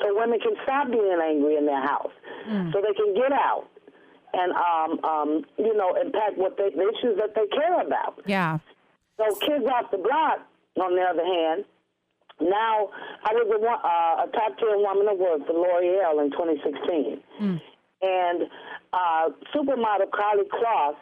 so 0.00 0.14
women 0.14 0.38
can 0.38 0.54
stop 0.62 0.90
being 0.90 1.18
angry 1.22 1.56
in 1.56 1.66
their 1.66 1.82
house, 1.82 2.12
so 2.70 2.78
they 2.80 2.94
can 2.94 3.14
get 3.14 3.32
out 3.32 3.66
and, 4.32 4.52
um, 4.54 5.04
um, 5.04 5.44
you 5.58 5.74
know, 5.74 5.96
impact 6.00 6.38
what 6.38 6.56
they, 6.56 6.70
the 6.70 6.86
issues 6.94 7.18
that 7.18 7.34
they 7.34 7.46
care 7.50 7.80
about. 7.80 8.20
yeah 8.26 8.58
So 9.18 9.24
Kids 9.40 9.64
Off 9.66 9.90
the 9.90 9.98
Block, 9.98 10.38
on 10.80 10.94
the 10.94 11.02
other 11.02 11.24
hand, 11.24 11.64
now 12.40 12.90
I 13.24 13.32
was 13.32 13.48
a, 13.48 13.60
uh, 13.64 14.24
a 14.24 14.30
top 14.32 14.58
10 14.58 14.68
woman 14.84 15.08
award 15.08 15.42
for 15.46 15.54
L'Oreal 15.54 16.22
in 16.24 16.30
2016. 16.30 17.22
And 18.02 18.42
uh, 18.92 19.30
supermodel 19.54 20.10
Karlie 20.12 20.48
Kloss 20.52 20.96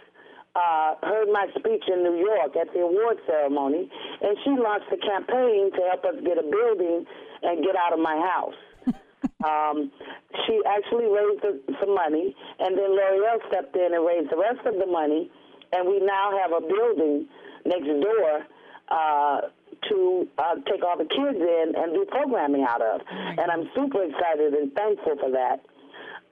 uh, 0.54 0.94
heard 1.02 1.26
my 1.32 1.46
speech 1.58 1.82
in 1.88 2.04
New 2.04 2.16
York 2.22 2.54
at 2.54 2.72
the 2.72 2.80
award 2.80 3.18
ceremony, 3.26 3.90
and 4.22 4.36
she 4.44 4.50
launched 4.50 4.86
a 4.92 4.96
campaign 4.98 5.72
to 5.74 5.80
help 5.90 6.04
us 6.04 6.14
get 6.24 6.38
a 6.38 6.46
building 6.46 7.04
and 7.42 7.64
get 7.64 7.74
out 7.74 7.92
of 7.92 7.98
my 7.98 8.16
house. 8.16 8.54
Um, 9.44 9.90
she 10.46 10.60
actually 10.64 11.04
raised 11.04 11.42
the, 11.42 11.60
some 11.78 11.94
money, 11.94 12.34
and 12.60 12.78
then 12.78 12.96
L'Oreal 12.96 13.40
stepped 13.48 13.76
in 13.76 13.92
and 13.92 14.06
raised 14.06 14.30
the 14.30 14.38
rest 14.38 14.64
of 14.64 14.74
the 14.80 14.86
money, 14.86 15.30
and 15.72 15.86
we 15.86 16.00
now 16.00 16.30
have 16.40 16.52
a 16.52 16.60
building 16.64 17.28
next 17.66 17.84
door 17.84 18.46
uh, 18.88 19.40
to 19.90 20.28
uh, 20.38 20.54
take 20.70 20.82
all 20.84 20.96
the 20.96 21.04
kids 21.04 21.38
in 21.38 21.72
and 21.76 21.94
do 21.94 22.04
programming 22.10 22.64
out 22.68 22.82
of. 22.82 23.00
And 23.08 23.50
I'm 23.50 23.68
super 23.74 24.02
excited 24.04 24.54
and 24.54 24.72
thankful 24.72 25.16
for 25.20 25.30
that. 25.32 25.60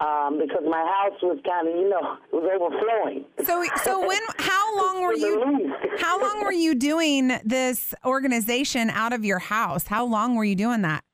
um, 0.00 0.38
because 0.38 0.64
my 0.68 0.80
house 0.80 1.18
was 1.23 1.38
kind 1.47 1.68
of, 1.68 1.76
you 1.76 1.88
know, 1.88 2.16
it 2.32 2.35
was 2.35 2.50
overflowing. 2.54 3.25
So, 3.44 3.64
so 3.85 4.00
when, 4.09 4.21
how 4.38 4.76
long 4.76 5.00
were 5.02 5.14
you, 5.14 5.75
how 5.99 6.21
long 6.21 6.42
were 6.42 6.52
you 6.52 6.75
doing 6.75 7.38
this 7.44 7.94
organization 8.04 8.90
out 8.90 9.12
of 9.12 9.25
your 9.25 9.38
house? 9.38 9.87
How 9.87 10.04
long 10.04 10.35
were 10.35 10.44
you 10.44 10.56
doing 10.56 10.82
that? 10.82 11.04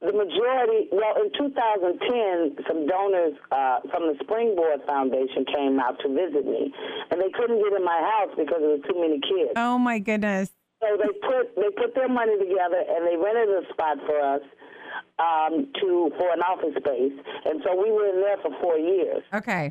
The 0.00 0.16
majority, 0.16 0.88
well, 0.90 1.12
in 1.20 1.28
2010, 1.36 2.64
some 2.66 2.86
donors 2.86 3.36
uh, 3.52 3.80
from 3.92 4.08
the 4.08 4.16
Springboard 4.24 4.80
Foundation 4.86 5.44
came 5.44 5.78
out 5.78 6.00
to 6.00 6.08
visit 6.08 6.46
me, 6.46 6.72
and 7.10 7.20
they 7.20 7.28
couldn't 7.28 7.60
get 7.60 7.76
in 7.76 7.84
my 7.84 8.00
house 8.00 8.32
because 8.32 8.64
there 8.64 8.80
were 8.80 8.86
too 8.88 8.96
many 8.96 9.20
kids. 9.20 9.52
Oh 9.56 9.76
my 9.76 9.98
goodness! 9.98 10.52
So 10.80 10.96
they 10.96 11.12
put 11.20 11.54
they 11.54 11.68
put 11.76 11.94
their 11.94 12.08
money 12.08 12.38
together 12.38 12.80
and 12.80 13.06
they 13.06 13.20
rented 13.20 13.52
a 13.52 13.68
spot 13.72 13.98
for 14.06 14.16
us 14.16 14.40
um, 15.20 15.68
to 15.80 16.10
for 16.16 16.32
an 16.32 16.40
office 16.40 16.72
space, 16.80 17.12
and 17.44 17.60
so 17.62 17.76
we 17.76 17.92
were 17.92 18.08
in 18.08 18.24
there 18.24 18.38
for 18.40 18.56
four 18.62 18.78
years. 18.78 19.22
Okay. 19.34 19.70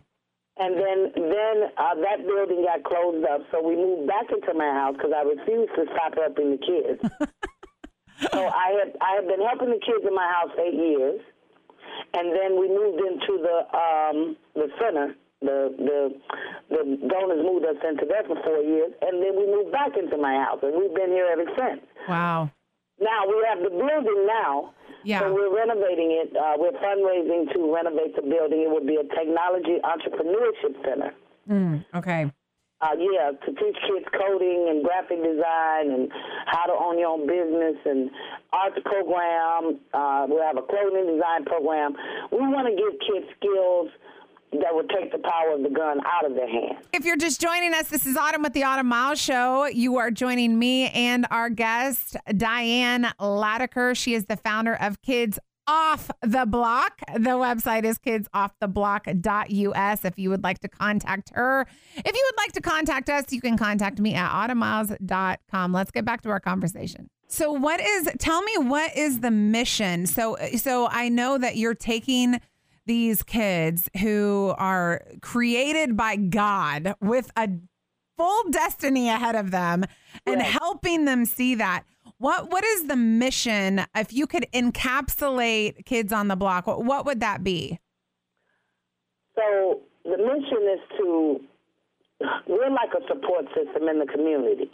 And 0.57 0.75
then 0.75 1.11
then 1.15 1.73
uh, 1.77 1.95
that 2.05 2.21
building 2.27 2.69
got 2.69 2.83
closed 2.83 3.25
up, 3.25 3.41
so 3.49 3.65
we 3.65 3.75
moved 3.75 4.07
back 4.07 4.29
into 4.29 4.53
my 4.53 4.69
house 4.77 4.93
because 4.93 5.11
I 5.15 5.23
refused 5.23 5.73
to 5.73 5.85
stop 5.89 6.13
helping 6.13 6.51
the 6.51 6.61
kids. 6.61 7.01
so 8.31 8.47
I 8.47 8.75
had 8.79 8.97
I 9.01 9.15
had 9.15 9.27
been 9.27 9.41
helping 9.41 9.69
the 9.69 9.79
kids 9.79 10.03
in 10.07 10.13
my 10.13 10.27
house 10.27 10.51
eight 10.59 10.73
years, 10.75 11.21
and 12.13 12.31
then 12.35 12.59
we 12.59 12.67
moved 12.67 12.99
into 12.99 13.41
the 13.41 13.57
um, 13.75 14.37
the 14.55 14.67
center. 14.79 15.15
The 15.41 15.71
the 15.79 16.19
the 16.69 17.07
donors 17.07 17.39
moved 17.43 17.65
us 17.65 17.79
into 17.87 18.05
there 18.05 18.23
for 18.27 18.35
four 18.43 18.59
years, 18.59 18.91
and 19.01 19.23
then 19.23 19.37
we 19.39 19.45
moved 19.47 19.71
back 19.71 19.95
into 19.97 20.17
my 20.17 20.35
house, 20.35 20.59
and 20.61 20.75
we've 20.75 20.93
been 20.93 21.11
here 21.11 21.27
ever 21.31 21.45
since. 21.57 21.81
Wow. 22.07 22.51
Now 22.99 23.23
we 23.25 23.35
have 23.47 23.63
the 23.63 23.69
building 23.69 24.27
now. 24.27 24.73
Yeah. 25.05 25.21
So 25.21 25.33
we're 25.33 25.55
renovating 25.55 26.11
it. 26.11 26.35
Uh, 26.35 26.55
we're 26.57 26.75
fundraising 26.83 27.53
to 27.53 27.73
renovate 27.73 28.17
the 28.17 28.21
building. 28.21 28.67
It 28.67 28.69
would 28.69 28.85
be 28.85 28.97
a 28.97 29.07
technology 29.15 29.79
entrepreneurship 29.79 30.75
center. 30.83 31.13
Mm, 31.49 31.85
okay. 31.95 32.29
Uh, 32.81 32.95
yeah, 32.97 33.31
to 33.31 33.47
teach 33.47 33.75
kids 33.87 34.05
coding 34.17 34.67
and 34.69 34.85
graphic 34.85 35.17
design 35.21 35.91
and 35.91 36.09
how 36.45 36.65
to 36.65 36.71
own 36.71 36.97
your 36.97 37.09
own 37.09 37.27
business 37.27 37.75
and 37.85 38.09
arts 38.53 38.79
program. 38.85 39.79
Uh, 39.93 40.25
we 40.29 40.37
have 40.39 40.55
a 40.57 40.61
clothing 40.61 41.07
design 41.13 41.43
program. 41.43 41.93
We 42.31 42.39
want 42.39 42.67
to 42.67 42.75
give 42.75 42.99
kids 43.01 43.27
skills 43.35 43.89
that 44.53 44.73
would 44.73 44.89
take 44.89 45.11
the 45.11 45.19
power 45.19 45.53
of 45.53 45.63
the 45.63 45.69
gun 45.69 45.99
out 46.05 46.25
of 46.25 46.35
their 46.35 46.47
hands. 46.49 46.85
If 46.93 47.05
you're 47.05 47.17
just 47.17 47.39
joining 47.41 47.73
us, 47.73 47.89
this 47.89 48.05
is 48.05 48.15
Autumn 48.15 48.41
with 48.41 48.53
the 48.53 48.63
Autumn 48.63 48.87
Miles 48.87 49.21
Show. 49.21 49.65
You 49.65 49.97
are 49.97 50.09
joining 50.09 50.57
me 50.57 50.87
and 50.89 51.27
our 51.29 51.49
guest, 51.49 52.15
Diane 52.35 53.11
Latiker. 53.19 53.93
She 53.93 54.13
is 54.13 54.25
the 54.25 54.37
founder 54.37 54.73
of 54.73 55.01
Kids 55.01 55.37
Off 55.69 56.09
the 56.23 56.45
Block. 56.47 56.99
The 57.13 57.37
website 57.37 57.83
is 57.83 57.99
kidsofftheblock.us 57.99 60.05
if 60.05 60.17
you 60.17 60.31
would 60.31 60.43
like 60.43 60.57
to 60.59 60.67
contact 60.67 61.29
her. 61.35 61.67
If 61.95 62.15
you 62.15 62.27
would 62.31 62.37
like 62.37 62.53
to 62.53 62.61
contact 62.61 63.07
us, 63.09 63.25
you 63.31 63.39
can 63.39 63.55
contact 63.55 63.99
me 63.99 64.15
at 64.15 64.31
autumnmiles.com. 64.31 65.71
Let's 65.71 65.91
get 65.91 66.05
back 66.05 66.21
to 66.21 66.29
our 66.29 66.39
conversation. 66.39 67.07
So 67.27 67.51
what 67.51 67.79
is 67.79 68.09
tell 68.17 68.41
me 68.41 68.57
what 68.57 68.97
is 68.97 69.19
the 69.19 69.29
mission? 69.29 70.07
So 70.07 70.37
so 70.57 70.87
I 70.89 71.09
know 71.09 71.37
that 71.37 71.55
you're 71.57 71.75
taking 71.75 72.41
these 72.87 73.21
kids 73.21 73.87
who 73.99 74.55
are 74.57 75.03
created 75.21 75.95
by 75.95 76.15
God 76.15 76.95
with 76.99 77.29
a 77.37 77.47
full 78.17 78.49
destiny 78.49 79.09
ahead 79.09 79.35
of 79.35 79.51
them 79.51 79.85
and 80.25 80.37
Right. 80.37 80.45
helping 80.45 81.05
them 81.05 81.25
see 81.25 81.53
that. 81.55 81.83
What 82.19 82.51
what 82.51 82.63
is 82.65 82.87
the 82.87 82.95
mission 82.97 83.81
if 83.95 84.11
you 84.13 84.27
could 84.27 84.45
encapsulate 84.53 85.85
kids 85.85 86.11
on 86.13 86.27
the 86.27 86.35
block? 86.35 86.67
What, 86.67 86.83
what 86.83 87.05
would 87.05 87.21
that 87.21 87.43
be? 87.43 87.79
So 89.35 89.79
the 90.03 90.17
mission 90.17 90.61
is 90.73 90.79
to, 90.97 91.39
we're 92.47 92.69
like 92.71 92.91
a 92.91 93.01
support 93.07 93.45
system 93.55 93.87
in 93.87 93.99
the 93.99 94.05
community. 94.05 94.69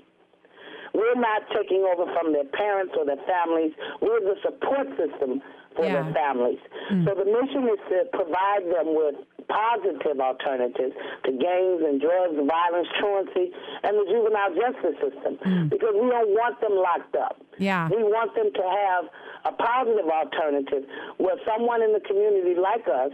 We're 0.95 1.13
not 1.19 1.43
taking 1.55 1.86
over 1.93 2.12
from 2.19 2.34
their 2.34 2.45
parents 2.45 2.93
or 2.97 3.05
their 3.05 3.21
families. 3.29 3.73
We're 4.01 4.21
the 4.21 4.36
support 4.41 4.88
system 4.97 5.41
for 5.75 5.86
Yeah. 5.86 6.01
their 6.01 6.13
families. 6.13 6.58
Mm. 6.91 7.05
So 7.05 7.13
the 7.13 7.25
mission 7.29 7.69
is 7.69 7.79
to 7.89 7.97
provide 8.17 8.63
them 8.73 8.95
with 8.95 9.15
positive 9.47 10.19
alternatives 10.19 10.93
to 11.25 11.31
gangs 11.31 11.81
and 11.86 12.01
drugs, 12.01 12.36
violence, 12.36 12.88
truancy, 12.99 13.51
and 13.84 13.93
the 13.97 14.05
juvenile 14.10 14.51
justice 14.55 14.97
system 15.01 15.38
mm. 15.45 15.69
because 15.69 15.93
we 15.93 16.10
don't 16.10 16.34
want 16.34 16.60
them 16.62 16.75
locked 16.75 17.15
up. 17.15 17.41
Yeah. 17.58 17.89
We 17.89 18.03
want 18.03 18.36
them 18.36 18.51
to 18.51 18.65
have 18.65 19.03
a 19.45 19.53
positive 19.55 20.10
alternative 20.10 20.84
where 21.17 21.38
someone 21.45 21.81
in 21.81 21.93
the 21.93 22.01
community 22.01 22.55
like 22.60 22.88
us 22.88 23.12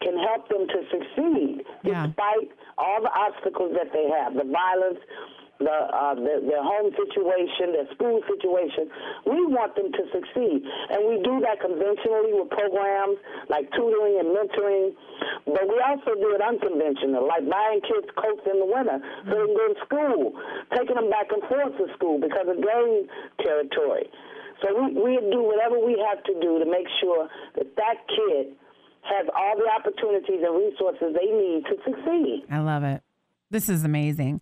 can 0.00 0.16
help 0.18 0.48
them 0.48 0.66
to 0.68 0.78
succeed 0.90 1.64
Yeah. 1.82 2.06
despite 2.06 2.50
all 2.78 3.02
the 3.02 3.10
obstacles 3.10 3.74
that 3.74 3.92
they 3.92 4.08
have, 4.08 4.34
the 4.34 4.44
violence, 4.46 5.00
the, 5.58 5.70
uh, 5.70 6.14
the 6.14 6.38
their 6.46 6.62
home 6.62 6.94
situation, 6.94 7.74
their 7.74 7.90
school 7.94 8.22
situation. 8.30 8.86
We 9.26 9.42
want 9.50 9.74
them 9.74 9.90
to 9.90 10.02
succeed, 10.14 10.62
and 10.62 11.00
we 11.10 11.18
do 11.22 11.42
that 11.42 11.58
conventionally 11.58 12.30
with 12.34 12.50
programs 12.54 13.18
like 13.50 13.66
tutoring 13.74 14.22
and 14.22 14.30
mentoring. 14.30 14.94
But 15.46 15.66
we 15.66 15.78
also 15.82 16.14
do 16.14 16.30
it 16.34 16.42
unconventional, 16.42 17.26
like 17.26 17.42
buying 17.50 17.82
kids 17.82 18.06
coats 18.14 18.46
in 18.46 18.62
the 18.62 18.68
winter 18.68 19.02
so 19.26 19.30
they 19.34 19.42
can 19.50 19.56
go 19.58 19.66
to 19.74 19.78
school, 19.82 20.20
taking 20.78 20.94
them 20.94 21.10
back 21.10 21.26
and 21.34 21.42
forth 21.50 21.74
to 21.74 21.86
school 21.98 22.22
because 22.22 22.46
of 22.46 22.62
gang 22.62 23.08
territory. 23.42 24.06
So 24.62 24.74
we, 24.74 24.94
we 24.94 25.12
do 25.30 25.42
whatever 25.42 25.78
we 25.78 25.98
have 26.06 26.22
to 26.24 26.34
do 26.38 26.58
to 26.58 26.66
make 26.66 26.86
sure 27.00 27.28
that 27.56 27.74
that 27.76 27.96
kid 28.06 28.54
has 29.02 29.26
all 29.34 29.54
the 29.56 29.68
opportunities 29.70 30.42
and 30.42 30.54
resources 30.54 31.14
they 31.14 31.30
need 31.30 31.64
to 31.66 31.76
succeed. 31.84 32.44
I 32.50 32.58
love 32.58 32.84
it. 32.84 33.02
This 33.50 33.68
is 33.68 33.84
amazing. 33.84 34.40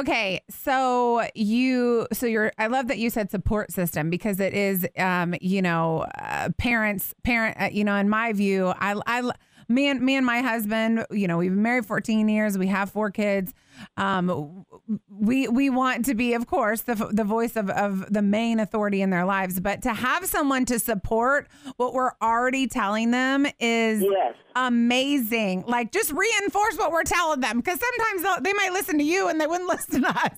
Okay, 0.00 0.40
so 0.48 1.26
you, 1.34 2.06
so 2.10 2.24
you're. 2.24 2.52
I 2.56 2.68
love 2.68 2.88
that 2.88 2.96
you 2.96 3.10
said 3.10 3.30
support 3.30 3.70
system 3.70 4.08
because 4.08 4.40
it 4.40 4.54
is, 4.54 4.88
um, 4.96 5.34
you 5.42 5.60
know, 5.60 6.06
uh, 6.18 6.48
parents, 6.56 7.14
parent. 7.22 7.60
Uh, 7.60 7.68
you 7.70 7.84
know, 7.84 7.94
in 7.96 8.08
my 8.08 8.32
view, 8.32 8.72
I, 8.78 8.98
I, 9.06 9.30
me 9.70 9.88
and 9.88 10.00
me 10.02 10.16
and 10.16 10.26
my 10.26 10.40
husband, 10.40 11.06
you 11.10 11.28
know, 11.28 11.38
we've 11.38 11.52
been 11.52 11.62
married 11.62 11.86
14 11.86 12.28
years. 12.28 12.58
We 12.58 12.66
have 12.66 12.90
four 12.90 13.10
kids. 13.10 13.54
Um, 13.96 14.66
we 15.08 15.48
we 15.48 15.70
want 15.70 16.04
to 16.06 16.14
be, 16.14 16.34
of 16.34 16.46
course, 16.46 16.82
the 16.82 16.96
the 16.96 17.24
voice 17.24 17.56
of 17.56 17.70
of 17.70 18.12
the 18.12 18.20
main 18.20 18.58
authority 18.60 19.00
in 19.00 19.10
their 19.10 19.24
lives, 19.24 19.60
but 19.60 19.80
to 19.82 19.94
have 19.94 20.26
someone 20.26 20.64
to 20.66 20.78
support 20.78 21.48
what 21.76 21.94
we're 21.94 22.10
already 22.20 22.66
telling 22.66 23.10
them 23.12 23.46
is 23.60 24.02
Yes. 24.02 24.34
amazing. 24.56 25.64
Like 25.66 25.92
just 25.92 26.12
reinforce 26.12 26.76
what 26.76 26.90
we're 26.92 27.04
telling 27.04 27.40
them 27.40 27.58
because 27.58 27.78
sometimes 27.80 28.22
they'll- 28.44 28.54
might 28.56 28.72
listen 28.72 28.98
to 28.98 29.04
you 29.04 29.28
and 29.28 29.40
they 29.40 29.46
wouldn't 29.46 29.68
listen 29.74 30.02
to 30.02 30.08
us. 30.08 30.36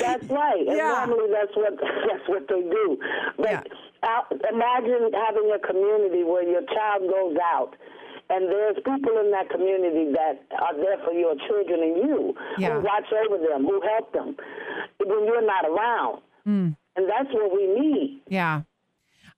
That's 0.00 0.24
right. 0.30 0.64
And 0.66 0.76
Yeah. 0.76 1.04
normally 1.06 1.30
that's 1.32 1.54
what 1.56 1.74
that's 2.08 2.28
what 2.28 2.46
they 2.48 2.62
do. 2.62 2.98
But 3.36 3.50
Yeah. 3.50 4.22
imagine 4.50 5.10
having 5.12 5.50
a 5.52 5.58
community 5.66 6.22
where 6.24 6.44
your 6.48 6.62
child 6.62 7.02
goes 7.10 7.36
out 7.44 7.74
and 8.30 8.44
there's 8.50 8.76
people 8.76 9.18
in 9.24 9.30
that 9.32 9.48
community 9.50 10.12
that 10.12 10.44
are 10.60 10.74
there 10.76 10.98
for 11.04 11.12
your 11.12 11.34
children 11.48 11.80
and 11.82 11.96
you 12.08 12.34
Yeah. 12.58 12.74
who 12.74 12.80
watch 12.80 13.06
over 13.12 13.38
them, 13.38 13.64
who 13.64 13.80
help 13.80 14.12
them 14.12 14.36
when 15.04 15.24
you're 15.26 15.46
not 15.46 15.64
around. 15.66 16.22
Hmm. 16.44 16.68
And 16.96 17.08
that's 17.08 17.32
what 17.32 17.52
we 17.54 17.66
need. 17.80 18.22
Yeah. 18.28 18.62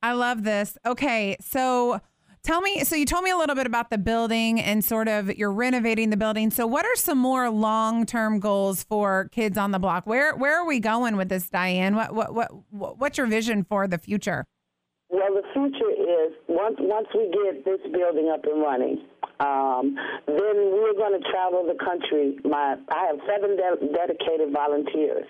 I 0.03 0.13
love 0.13 0.45
this. 0.45 0.79
Okay. 0.87 1.37
So 1.41 2.01
tell 2.43 2.63
me 2.63 2.85
so 2.85 2.97
you 2.97 3.05
told 3.05 3.23
me 3.23 3.31
a 3.31 3.37
little 3.37 3.55
bit 3.55 3.67
about 3.67 3.91
the 3.91 3.99
building 3.99 4.59
and 4.61 4.83
sort 4.83 5.09
of 5.09 5.37
you're 5.37 5.53
renovating 5.53 6.09
the 6.09 6.17
building. 6.17 6.51
So 6.51 6.67
what 6.67 6.87
are 6.87 6.97
some 6.97 7.19
more 7.19 7.51
long-term 7.51 8.41
goals 8.41 8.83
for 8.83 9.29
kids 9.31 9.59
on 9.59 9.73
the 9.73 9.79
block? 9.79 10.07
Where 10.07 10.35
where 10.37 10.59
are 10.59 10.65
we 10.67 10.81
going 10.81 11.17
with 11.19 11.29
this, 11.29 11.51
Diane? 11.51 11.95
What 11.97 12.15
what 12.15 12.33
what- 12.33 12.99
what's 12.99 13.19
your 13.19 13.27
vision 13.27 13.63
for 13.63 13.87
the 13.87 13.99
future? 13.99 14.47
Well, 15.11 15.35
the 15.35 15.43
future 15.53 15.91
is 15.91 16.33
once 16.49 16.77
once 16.79 17.09
we 17.15 17.31
get 17.31 17.65
this 17.65 17.81
building 17.93 18.31
up 18.33 18.45
and 18.45 18.63
running, 18.63 19.03
um, 19.41 19.97
then 20.27 20.57
we're 20.71 20.95
going 20.95 21.19
to 21.21 21.25
travel 21.31 21.67
the 21.67 21.75
country. 21.83 22.39
My 22.45 22.77
I 22.89 23.07
have 23.11 23.19
seven 23.27 23.57
de- 23.57 23.93
dedicated 23.93 24.53
volunteers. 24.53 25.27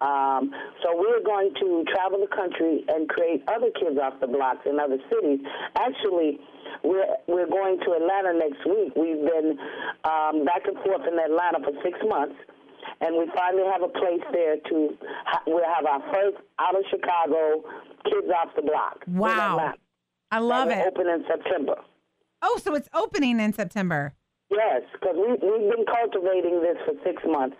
Um, 0.00 0.54
so 0.82 0.94
we're 0.94 1.22
going 1.22 1.50
to 1.58 1.84
travel 1.92 2.20
the 2.20 2.30
country 2.34 2.84
and 2.88 3.08
create 3.08 3.42
other 3.48 3.70
kids 3.74 3.98
off 4.02 4.14
the 4.20 4.28
blocks 4.28 4.66
in 4.66 4.78
other 4.78 4.98
cities. 5.10 5.40
Actually, 5.74 6.38
we're 6.84 7.06
we're 7.26 7.48
going 7.50 7.78
to 7.86 7.92
Atlanta 7.98 8.34
next 8.38 8.62
week. 8.66 8.94
We've 8.94 9.18
been 9.22 9.58
um, 10.04 10.44
back 10.44 10.62
and 10.66 10.76
forth 10.86 11.02
in 11.10 11.18
Atlanta 11.18 11.58
for 11.62 11.74
six 11.82 11.98
months 12.06 12.36
and 13.00 13.16
we 13.16 13.30
finally 13.34 13.64
have 13.70 13.82
a 13.82 13.88
place 13.88 14.22
there 14.32 14.56
to 14.68 14.96
ha- 15.26 15.42
we'll 15.46 15.64
have 15.64 15.86
our 15.86 16.00
first 16.12 16.36
out 16.58 16.76
of 16.76 16.84
Chicago 16.90 17.62
kids 18.04 18.26
off 18.34 18.54
the 18.56 18.62
block. 18.62 19.04
Wow. 19.06 19.72
I 20.30 20.38
love 20.40 20.68
it. 20.70 20.84
Open 20.86 21.06
in 21.08 21.24
September. 21.26 21.76
Oh, 22.42 22.60
so 22.62 22.74
it's 22.74 22.88
opening 22.94 23.40
in 23.40 23.52
September. 23.52 24.14
Yes, 24.50 24.82
because 24.92 25.16
we, 25.16 25.28
we've 25.32 25.70
been 25.70 25.84
cultivating 25.86 26.60
this 26.62 26.76
for 26.86 26.94
six 27.04 27.22
months. 27.26 27.56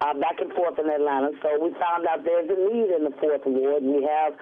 uh, 0.00 0.14
back 0.14 0.40
and 0.40 0.52
forth 0.52 0.78
in 0.78 0.88
Atlanta. 0.88 1.30
So 1.42 1.60
we 1.60 1.70
found 1.76 2.06
out 2.06 2.24
there's 2.24 2.48
a 2.48 2.56
need 2.56 2.88
in 2.88 3.04
the 3.04 3.12
fourth 3.20 3.42
ward. 3.44 3.82
We 3.82 4.08
have 4.08 4.32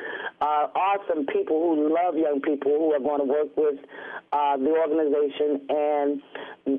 uh, 0.40 0.70
awesome 0.74 1.26
people 1.26 1.58
who 1.58 1.92
love 1.92 2.16
young 2.16 2.40
people 2.40 2.72
who 2.78 2.92
are 2.94 3.02
going 3.02 3.20
to 3.20 3.26
work 3.26 3.50
with 3.56 3.78
uh, 4.32 4.56
the 4.56 4.70
organization, 4.70 5.66
and 5.68 6.22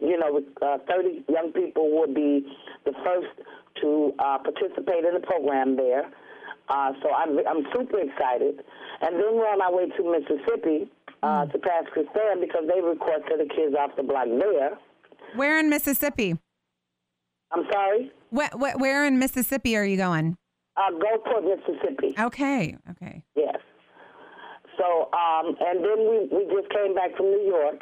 you 0.01 0.17
know, 0.17 0.41
uh, 0.61 0.77
30 0.87 1.25
young 1.27 1.51
people 1.51 1.91
will 1.91 2.13
be 2.13 2.47
the 2.85 2.93
first 3.03 3.27
to 3.81 4.13
uh, 4.19 4.37
participate 4.39 5.03
in 5.03 5.13
the 5.13 5.23
program 5.23 5.75
there. 5.75 6.05
Uh, 6.69 6.93
so 7.01 7.09
I'm, 7.11 7.37
I'm 7.47 7.65
super 7.73 7.99
excited. 7.99 8.61
And 9.01 9.15
then 9.15 9.33
we're 9.33 9.49
on 9.49 9.61
our 9.61 9.75
way 9.75 9.89
to 9.89 10.03
Mississippi 10.05 10.89
uh, 11.23 11.43
mm. 11.43 11.51
to 11.51 11.57
Pass 11.57 11.85
Christian 11.91 12.39
because 12.39 12.63
they 12.67 12.79
requested 12.79 13.39
the 13.39 13.49
kids 13.49 13.75
off 13.75 13.91
the 13.97 14.03
block 14.03 14.27
there. 14.27 14.77
Where 15.35 15.59
in 15.59 15.69
Mississippi? 15.69 16.37
I'm 17.51 17.63
sorry? 17.71 18.11
Where, 18.29 18.49
where, 18.55 18.77
where 18.77 19.05
in 19.05 19.19
Mississippi 19.19 19.75
are 19.75 19.85
you 19.85 19.97
going? 19.97 20.37
Uh, 20.77 20.91
Gulfport, 20.91 21.43
Mississippi. 21.43 22.15
Okay, 22.19 22.77
okay. 22.91 23.23
Yes. 23.35 23.57
So, 24.77 25.09
um, 25.11 25.55
and 25.59 25.83
then 25.83 25.99
we, 25.99 26.29
we 26.31 26.45
just 26.55 26.69
came 26.71 26.95
back 26.95 27.15
from 27.17 27.25
New 27.25 27.45
York 27.45 27.81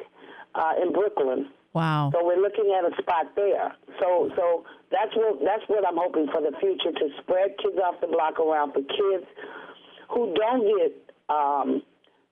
uh, 0.56 0.74
in 0.82 0.92
Brooklyn. 0.94 1.50
Wow. 1.74 2.10
So 2.12 2.26
we're 2.26 2.42
looking 2.42 2.74
at 2.74 2.92
a 2.92 2.96
spot 3.00 3.36
there. 3.36 3.76
So 4.00 4.32
so 4.36 4.66
that's 4.90 5.14
what 5.16 5.38
that's 5.46 5.62
what 5.68 5.86
I'm 5.88 5.98
hoping 5.98 6.26
for 6.34 6.42
the 6.42 6.58
future 6.58 6.92
to 6.92 7.10
spread 7.22 7.54
kids 7.62 7.78
off 7.84 8.02
the 8.02 8.08
block 8.08 8.40
around 8.40 8.74
for 8.74 8.82
kids 8.82 9.28
who 10.10 10.34
don't 10.34 10.66
get 10.66 11.14
um, 11.30 11.84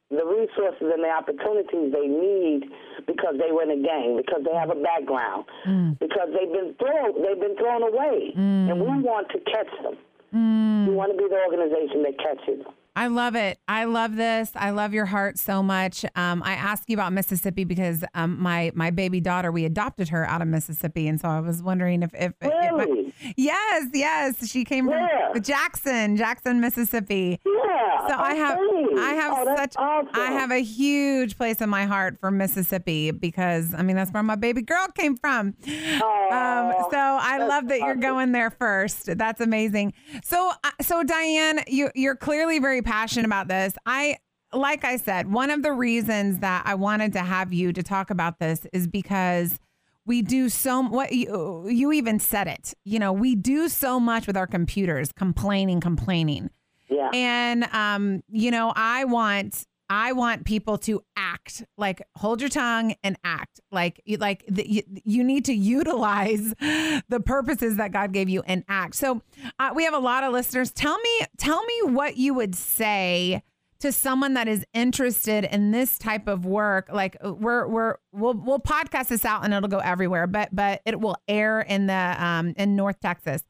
the 0.09 0.25
resources 0.25 0.85
and 0.85 1.03
the 1.03 1.09
opportunities 1.09 1.91
they 1.91 2.07
need 2.07 2.69
because 3.07 3.35
they 3.39 3.51
were 3.51 3.63
in 3.63 3.71
a 3.71 3.81
gang, 3.81 4.17
because 4.17 4.41
they 4.45 4.53
have 4.53 4.69
a 4.69 4.79
background, 4.79 5.45
mm. 5.67 5.97
because 5.99 6.29
they've 6.29 6.51
been 6.51 6.75
thrown 6.77 7.21
they've 7.21 7.41
been 7.41 7.57
thrown 7.57 7.81
away, 7.81 8.33
mm. 8.37 8.69
and 8.69 8.79
we 8.79 9.01
want 9.01 9.29
to 9.29 9.39
catch 9.49 9.71
them. 9.81 9.97
Mm. 10.33 10.87
We 10.89 10.93
want 10.93 11.11
to 11.11 11.17
be 11.17 11.27
the 11.27 11.41
organization 11.41 12.03
that 12.03 12.17
catches 12.19 12.63
them. 12.63 12.73
I 12.97 13.07
love 13.07 13.35
it. 13.35 13.59
I 13.67 13.83
love 13.83 14.15
this. 14.15 14.51
I 14.55 14.69
love 14.69 14.93
your 14.93 15.05
heart 15.05 15.37
so 15.37 15.61
much. 15.61 16.05
Um, 16.15 16.41
I 16.43 16.53
asked 16.53 16.89
you 16.89 16.95
about 16.95 17.11
Mississippi 17.11 17.65
because 17.65 18.05
um, 18.13 18.41
my 18.41 18.71
my 18.73 18.89
baby 18.89 19.19
daughter, 19.19 19.51
we 19.51 19.65
adopted 19.65 20.09
her 20.09 20.25
out 20.25 20.41
of 20.41 20.47
Mississippi, 20.47 21.07
and 21.07 21.19
so 21.19 21.27
I 21.27 21.41
was 21.41 21.61
wondering 21.61 22.03
if 22.03 22.11
if, 22.13 22.33
really? 22.41 23.11
if 23.13 23.33
yes, 23.35 23.87
yes, 23.93 24.49
she 24.49 24.63
came 24.63 24.87
from 24.87 25.41
Jackson, 25.41 26.15
Jackson, 26.15 26.61
Mississippi. 26.61 27.41
Yeah. 27.45 28.07
So 28.07 28.15
I 28.15 28.33
have 28.35 28.59
I 28.97 29.13
have 29.13 29.33
oh, 29.39 29.55
such 29.57 29.75
awesome. 29.77 30.09
I 30.13 30.31
have 30.31 30.51
a 30.51 30.63
huge 30.63 31.37
place 31.37 31.59
in 31.59 31.69
my 31.69 31.85
heart 31.85 32.17
for 32.19 32.31
Mississippi 32.31 33.11
because 33.11 33.73
I 33.73 33.81
mean 33.81 33.97
that's 33.97 34.11
where 34.11 34.23
my 34.23 34.35
baby 34.35 34.61
girl 34.61 34.87
came 34.95 35.17
from. 35.17 35.53
Oh, 35.67 36.29
um, 36.31 36.89
so 36.91 36.97
I 36.97 37.45
love 37.45 37.67
that 37.67 37.75
awesome. 37.75 37.85
you're 37.85 37.95
going 37.95 38.31
there 38.31 38.51
first. 38.51 39.17
That's 39.17 39.41
amazing. 39.41 39.93
So 40.23 40.51
uh, 40.63 40.71
so 40.81 41.03
Diane, 41.03 41.59
you 41.67 41.89
you're 41.93 42.15
clearly 42.15 42.59
very 42.59 42.81
passionate 42.85 43.25
about 43.25 43.47
this. 43.47 43.73
I 43.85 44.17
like 44.53 44.85
I 44.85 44.97
said, 44.97 45.31
one 45.31 45.51
of 45.51 45.63
the 45.63 45.73
reasons 45.73 46.39
that 46.39 46.63
I 46.65 46.75
wanted 46.75 47.11
to 47.13 47.19
have 47.19 47.51
you 47.51 47.73
to 47.73 47.83
talk 47.83 48.09
about 48.09 48.39
this 48.39 48.65
is 48.71 48.87
because 48.87 49.59
we 50.05 50.21
do 50.21 50.49
so 50.49 50.81
what 50.81 51.11
you, 51.11 51.67
you 51.67 51.91
even 51.91 52.19
said 52.19 52.47
it. 52.47 52.73
You 52.85 52.99
know, 52.99 53.11
we 53.11 53.35
do 53.35 53.67
so 53.67 53.99
much 53.99 54.27
with 54.27 54.37
our 54.37 54.47
computers, 54.47 55.11
complaining, 55.11 55.81
complaining. 55.81 56.49
Yeah. 56.89 57.09
And 57.13 57.65
um, 57.73 58.23
you 58.29 58.51
know, 58.51 58.71
I 58.75 59.05
want 59.05 59.65
I 59.89 60.13
want 60.13 60.45
people 60.45 60.77
to 60.79 61.03
act 61.15 61.63
like 61.77 62.01
hold 62.15 62.41
your 62.41 62.49
tongue 62.49 62.95
and 63.03 63.17
act 63.23 63.59
like 63.71 64.01
like 64.17 64.43
the, 64.47 64.69
you, 64.69 64.83
you, 65.03 65.23
need 65.23 65.45
to 65.45 65.53
utilize 65.53 66.53
the 66.59 67.21
purposes 67.23 67.77
that 67.77 67.91
God 67.91 68.11
gave 68.11 68.27
you 68.29 68.41
and 68.47 68.63
act. 68.67 68.95
So 68.95 69.21
uh, 69.59 69.71
we 69.75 69.83
have 69.83 69.93
a 69.93 69.99
lot 69.99 70.23
of 70.23 70.33
listeners. 70.33 70.71
Tell 70.71 70.97
me, 70.97 71.21
tell 71.37 71.63
me 71.63 71.81
what 71.83 72.17
you 72.17 72.33
would 72.33 72.55
say 72.55 73.43
to 73.79 73.91
someone 73.91 74.33
that 74.33 74.47
is 74.47 74.65
interested 74.73 75.43
in 75.43 75.71
this 75.71 75.99
type 75.99 76.27
of 76.27 76.45
work. 76.45 76.89
Like 76.91 77.17
uh, 77.23 77.33
we're 77.33 77.67
we're 77.67 77.95
we'll 78.11 78.33
we'll 78.33 78.59
podcast 78.59 79.09
this 79.09 79.25
out 79.25 79.45
and 79.45 79.53
it'll 79.53 79.69
go 79.69 79.79
everywhere, 79.79 80.25
but 80.27 80.49
but 80.51 80.81
it 80.85 80.99
will 80.99 81.17
air 81.27 81.61
in 81.61 81.87
the 81.87 82.15
um 82.17 82.53
in 82.57 82.75
North 82.75 82.99
Texas. 82.99 83.43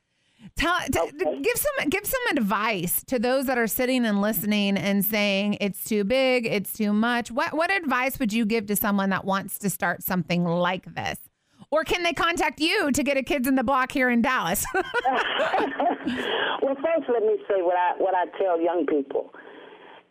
Tell, 0.55 0.75
okay. 0.75 1.41
give 1.41 1.57
some 1.57 1.89
give 1.89 2.05
some 2.05 2.21
advice 2.37 3.03
to 3.05 3.19
those 3.19 3.45
that 3.47 3.57
are 3.57 3.67
sitting 3.67 4.05
and 4.05 4.21
listening 4.21 4.77
and 4.77 5.03
saying 5.03 5.57
it's 5.59 5.83
too 5.83 6.03
big, 6.03 6.45
it's 6.45 6.73
too 6.73 6.93
much. 6.93 7.31
What 7.31 7.53
what 7.53 7.71
advice 7.71 8.19
would 8.19 8.31
you 8.31 8.45
give 8.45 8.67
to 8.67 8.75
someone 8.75 9.09
that 9.09 9.25
wants 9.25 9.57
to 9.59 9.69
start 9.69 10.03
something 10.03 10.45
like 10.45 10.93
this? 10.95 11.19
Or 11.71 11.83
can 11.83 12.03
they 12.03 12.13
contact 12.13 12.59
you 12.59 12.91
to 12.91 13.03
get 13.03 13.17
a 13.17 13.23
kids 13.23 13.47
in 13.47 13.55
the 13.55 13.63
block 13.63 13.91
here 13.91 14.09
in 14.09 14.21
Dallas? 14.21 14.65
well, 14.73 14.85
first 16.75 17.09
let 17.11 17.23
me 17.23 17.37
say 17.49 17.61
what 17.61 17.75
I 17.75 17.93
what 17.97 18.13
I 18.15 18.25
tell 18.37 18.61
young 18.61 18.85
people. 18.85 19.33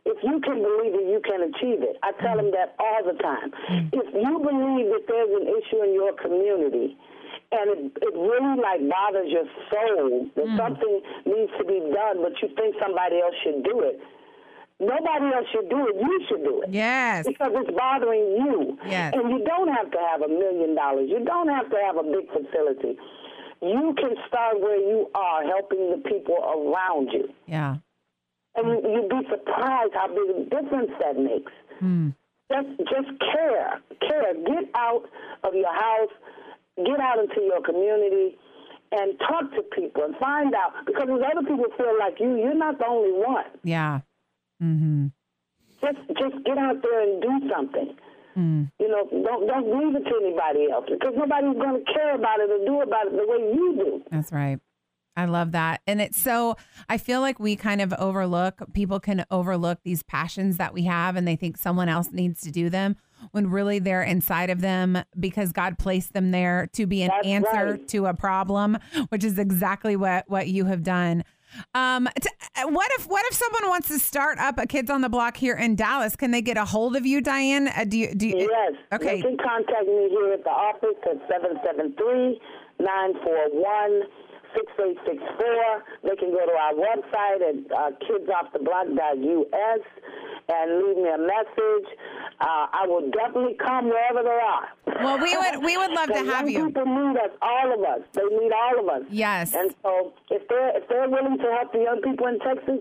If 0.05 0.18
you 0.23 0.38
can 0.40 0.61
believe 0.61 0.92
it, 0.92 1.09
you 1.09 1.23
can 1.25 1.40
achieve 1.49 1.81
it. 1.81 1.97
I 2.03 2.12
tell 2.20 2.37
them 2.37 2.51
that 2.51 2.77
all 2.79 3.01
the 3.05 3.16
time. 3.23 3.51
Mm. 3.70 3.88
If 3.94 4.12
you 4.12 4.38
believe 4.38 4.92
that 4.92 5.05
there's 5.09 5.33
an 5.33 5.49
issue 5.49 5.83
in 5.83 5.94
your 5.94 6.12
community, 6.20 6.99
and 7.52 7.70
it, 7.70 7.92
it 8.02 8.14
really 8.14 8.61
like 8.61 8.80
bothers 8.88 9.30
your 9.30 9.46
soul 9.70 10.28
that 10.35 10.46
mm. 10.46 10.57
something 10.57 11.00
needs 11.26 11.52
to 11.59 11.64
be 11.64 11.80
done, 11.92 12.22
but 12.22 12.33
you 12.42 12.48
think 12.57 12.74
somebody 12.80 13.20
else 13.20 13.35
should 13.42 13.62
do 13.64 13.80
it. 13.80 14.00
Nobody 14.80 15.33
else 15.33 15.46
should 15.52 15.70
do 15.70 15.87
it. 15.87 15.94
You 15.94 16.20
should 16.28 16.42
do 16.42 16.62
it. 16.62 16.70
Yes. 16.70 17.26
Because 17.26 17.52
it's 17.54 17.76
bothering 17.76 18.42
you. 18.42 18.78
Yes. 18.87 19.14
And 19.14 19.30
you 19.30 19.44
don't 19.44 19.68
have 19.68 19.90
to 19.90 19.98
have 20.11 20.22
a 20.22 20.28
million 20.28 20.74
dollars. 20.74 21.09
You 21.09 21.24
don't 21.24 21.48
have 21.48 21.70
to 21.70 21.76
have 21.87 21.96
a 21.96 22.02
big 22.02 22.26
facility. 22.26 22.98
You 23.62 23.94
can 23.96 24.16
start 24.26 24.61
where 24.61 24.76
you 24.76 25.09
are, 25.14 25.44
helping 25.44 25.90
the 25.90 26.02
people 26.09 26.37
around 26.37 27.11
you. 27.12 27.28
Yeah. 27.46 27.76
And 28.57 28.83
you'd 28.83 29.09
be 29.09 29.22
surprised 29.30 29.94
how 29.94 30.09
big 30.09 30.37
a 30.37 30.44
difference 30.50 30.90
that 31.00 31.18
makes. 31.18 31.52
Mm. 31.80 32.14
Just, 32.52 32.68
just 32.78 33.20
care, 33.20 33.80
care. 34.00 34.35
Get 34.35 34.70
out 34.74 35.04
of 35.44 35.54
your 35.54 35.72
house 35.72 36.11
get 36.77 37.01
out 37.01 37.19
into 37.19 37.41
your 37.43 37.63
community 37.63 38.37
and 38.93 39.19
talk 39.19 39.51
to 39.55 39.63
people 39.75 40.05
and 40.05 40.17
find 40.17 40.55
out 40.55 40.87
because 40.87 41.09
if 41.09 41.23
other 41.23 41.47
people 41.47 41.67
feel 41.77 41.99
like 41.99 42.19
you, 42.21 42.37
you're 42.37 42.55
not 42.55 42.79
the 42.79 42.87
only 42.87 43.13
one. 43.13 43.45
Yeah. 43.63 44.01
Mm-hmm. 44.63 45.07
Just 45.83 45.99
just 46.19 46.45
get 46.45 46.59
out 46.59 46.83
there 46.83 47.03
and 47.03 47.23
do 47.23 47.49
something. 47.53 47.97
Mm. 48.37 48.71
You 48.81 48.89
know, 48.89 49.09
don't 49.11 49.47
don't 49.47 49.69
leave 49.79 49.97
it 49.97 50.09
to 50.09 50.15
anybody 50.23 50.71
else 50.71 50.87
because 50.91 51.15
nobody's 51.17 51.55
going 51.55 51.85
to 51.85 51.93
care 51.93 52.15
about 52.15 52.41
it 52.41 52.51
or 52.51 52.65
do 52.65 52.81
about 52.83 53.07
it 53.07 53.13
the 53.13 53.27
way 53.27 53.39
you 53.55 53.75
do. 53.77 54.03
That's 54.11 54.33
right. 54.33 54.59
I 55.17 55.27
love 55.27 55.53
that. 55.53 55.81
And 55.87 56.01
it's 56.01 56.19
so, 56.19 56.57
I 56.89 56.99
feel 56.99 57.21
like 57.21 57.39
we 57.39 57.55
kind 57.55 57.81
of 57.81 57.93
overlook, 57.93 58.63
people 58.73 58.99
can 58.99 59.25
overlook 59.31 59.79
these 59.85 60.03
passions 60.03 60.57
that 60.57 60.75
we 60.75 60.85
have 60.85 61.15
and 61.15 61.27
they 61.27 61.37
think 61.37 61.57
someone 61.57 61.89
else 61.89 62.11
needs 62.11 62.41
to 62.41 62.51
do 62.51 62.69
them 62.69 62.97
when 63.33 63.51
really 63.51 63.79
they're 63.79 64.03
inside 64.03 64.51
of 64.51 64.61
them 64.61 64.99
because 65.19 65.53
God 65.53 65.79
placed 65.79 66.13
them 66.13 66.31
there 66.31 66.69
to 66.75 66.87
be 66.87 67.03
an 67.03 67.11
That's 67.11 67.27
answer 67.27 67.71
right. 67.73 67.89
to 67.89 68.07
a 68.07 68.15
problem, 68.15 68.79
which 69.09 69.25
is 69.25 69.39
exactly 69.39 69.97
what 69.97 70.29
what 70.29 70.49
you 70.49 70.65
have 70.67 70.83
done. 70.83 71.25
Um, 71.75 72.09
t- 72.21 72.29
what 72.65 72.91
if 72.99 73.07
what 73.07 73.25
if 73.31 73.35
someone 73.35 73.69
wants 73.69 73.89
to 73.89 73.99
start 73.99 74.39
up 74.39 74.59
a 74.59 74.67
Kids 74.67 74.91
on 74.91 75.01
the 75.03 75.09
Block 75.09 75.37
here 75.37 75.55
in 75.55 75.77
Dallas? 75.77 76.17
Can 76.17 76.31
they 76.31 76.43
get 76.43 76.57
a 76.57 76.65
hold 76.65 76.97
of 76.97 77.07
you, 77.07 77.21
Diane? 77.21 77.69
Uh, 77.69 77.85
do 77.85 77.99
you, 77.99 78.15
do 78.15 78.27
you, 78.29 78.49
yes. 78.51 78.73
Okay. 78.93 79.17
They 79.17 79.23
can 79.23 79.37
contact 79.39 79.87
me 79.87 80.09
here 80.11 80.33
at 80.33 80.45
the 80.45 80.51
office 80.51 80.99
at 81.07 81.19
773 81.29 82.41
941 82.81 84.03
6864. 84.55 85.85
They 86.03 86.17
can 86.17 86.31
go 86.31 86.47
to 86.47 86.55
our 86.55 86.75
website 86.75 87.43
at 87.43 87.59
uh, 87.71 87.91
kidsofftheblock.us 88.07 89.83
and 90.48 90.85
leave 90.85 90.96
me 90.96 91.09
a 91.09 91.18
message. 91.18 91.88
Uh, 92.40 92.66
I 92.72 92.87
will 92.87 93.11
definitely 93.11 93.54
come 93.54 93.87
wherever 93.87 94.22
they 94.22 94.28
are. 94.28 94.68
Well, 95.02 95.18
we 95.18 95.37
would 95.37 95.64
we 95.64 95.76
would 95.76 95.90
love 95.92 96.09
to 96.09 96.24
have 96.24 96.48
you. 96.48 96.66
People 96.66 96.87
need 96.87 97.16
us, 97.18 97.30
all 97.42 97.72
of 97.72 97.80
us. 97.80 98.07
They 98.12 98.22
need 98.24 98.52
all 98.52 98.80
of 98.80 98.88
us. 98.88 99.02
Yes. 99.11 99.54
And 99.54 99.74
so 99.83 100.12
if 100.30 100.46
they're 100.48 100.76
if 100.76 100.88
they're 100.88 101.09
willing 101.09 101.38
to 101.38 101.44
help 101.44 101.72
the 101.72 101.80
young 101.80 102.00
people 102.02 102.26
in 102.26 102.38
Texas. 102.40 102.80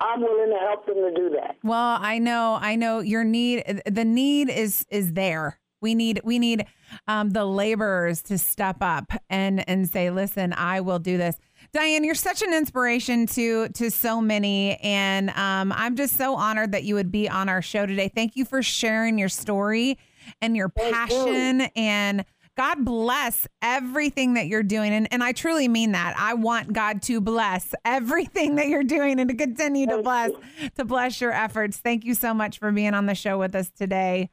I'm 0.00 0.20
willing 0.20 0.50
to 0.50 0.58
help 0.60 0.86
them 0.86 0.94
to 0.94 1.12
do 1.12 1.30
that. 1.30 1.56
Well, 1.64 1.98
I 2.00 2.20
know, 2.20 2.56
I 2.60 2.76
know 2.76 3.00
your 3.00 3.24
need. 3.24 3.82
The 3.84 4.04
need 4.04 4.48
is 4.48 4.86
is 4.90 5.14
there. 5.14 5.58
We 5.80 5.94
need 5.94 6.20
we 6.24 6.38
need 6.38 6.66
um, 7.06 7.30
the 7.30 7.44
laborers 7.44 8.22
to 8.24 8.38
step 8.38 8.76
up 8.80 9.12
and 9.28 9.68
and 9.68 9.88
say, 9.88 10.10
"Listen, 10.10 10.52
I 10.52 10.80
will 10.80 10.98
do 10.98 11.16
this." 11.16 11.36
Diane, 11.72 12.02
you're 12.02 12.14
such 12.14 12.42
an 12.42 12.54
inspiration 12.54 13.26
to 13.26 13.68
to 13.70 13.90
so 13.90 14.20
many, 14.20 14.76
and 14.76 15.30
um, 15.30 15.72
I'm 15.72 15.96
just 15.96 16.16
so 16.16 16.34
honored 16.34 16.72
that 16.72 16.84
you 16.84 16.94
would 16.94 17.10
be 17.10 17.28
on 17.28 17.48
our 17.48 17.60
show 17.60 17.84
today. 17.84 18.08
Thank 18.08 18.36
you 18.36 18.44
for 18.44 18.62
sharing 18.62 19.18
your 19.18 19.28
story 19.28 19.98
and 20.40 20.56
your 20.56 20.70
passion, 20.70 21.60
you. 21.60 21.66
and 21.76 22.24
God 22.56 22.84
bless 22.84 23.46
everything 23.60 24.34
that 24.34 24.46
you're 24.46 24.62
doing, 24.62 24.92
and 24.92 25.08
and 25.12 25.22
I 25.22 25.32
truly 25.32 25.68
mean 25.68 25.92
that. 25.92 26.14
I 26.18 26.34
want 26.34 26.72
God 26.72 27.02
to 27.02 27.20
bless 27.20 27.74
everything 27.84 28.54
that 28.54 28.68
you're 28.68 28.82
doing 28.82 29.20
and 29.20 29.28
to 29.28 29.36
continue 29.36 29.86
to 29.88 30.02
bless 30.02 30.30
you. 30.30 30.70
to 30.76 30.84
bless 30.86 31.20
your 31.20 31.32
efforts. 31.32 31.76
Thank 31.76 32.04
you 32.04 32.14
so 32.14 32.32
much 32.32 32.58
for 32.58 32.72
being 32.72 32.94
on 32.94 33.04
the 33.06 33.14
show 33.14 33.38
with 33.38 33.54
us 33.54 33.70
today. 33.70 34.30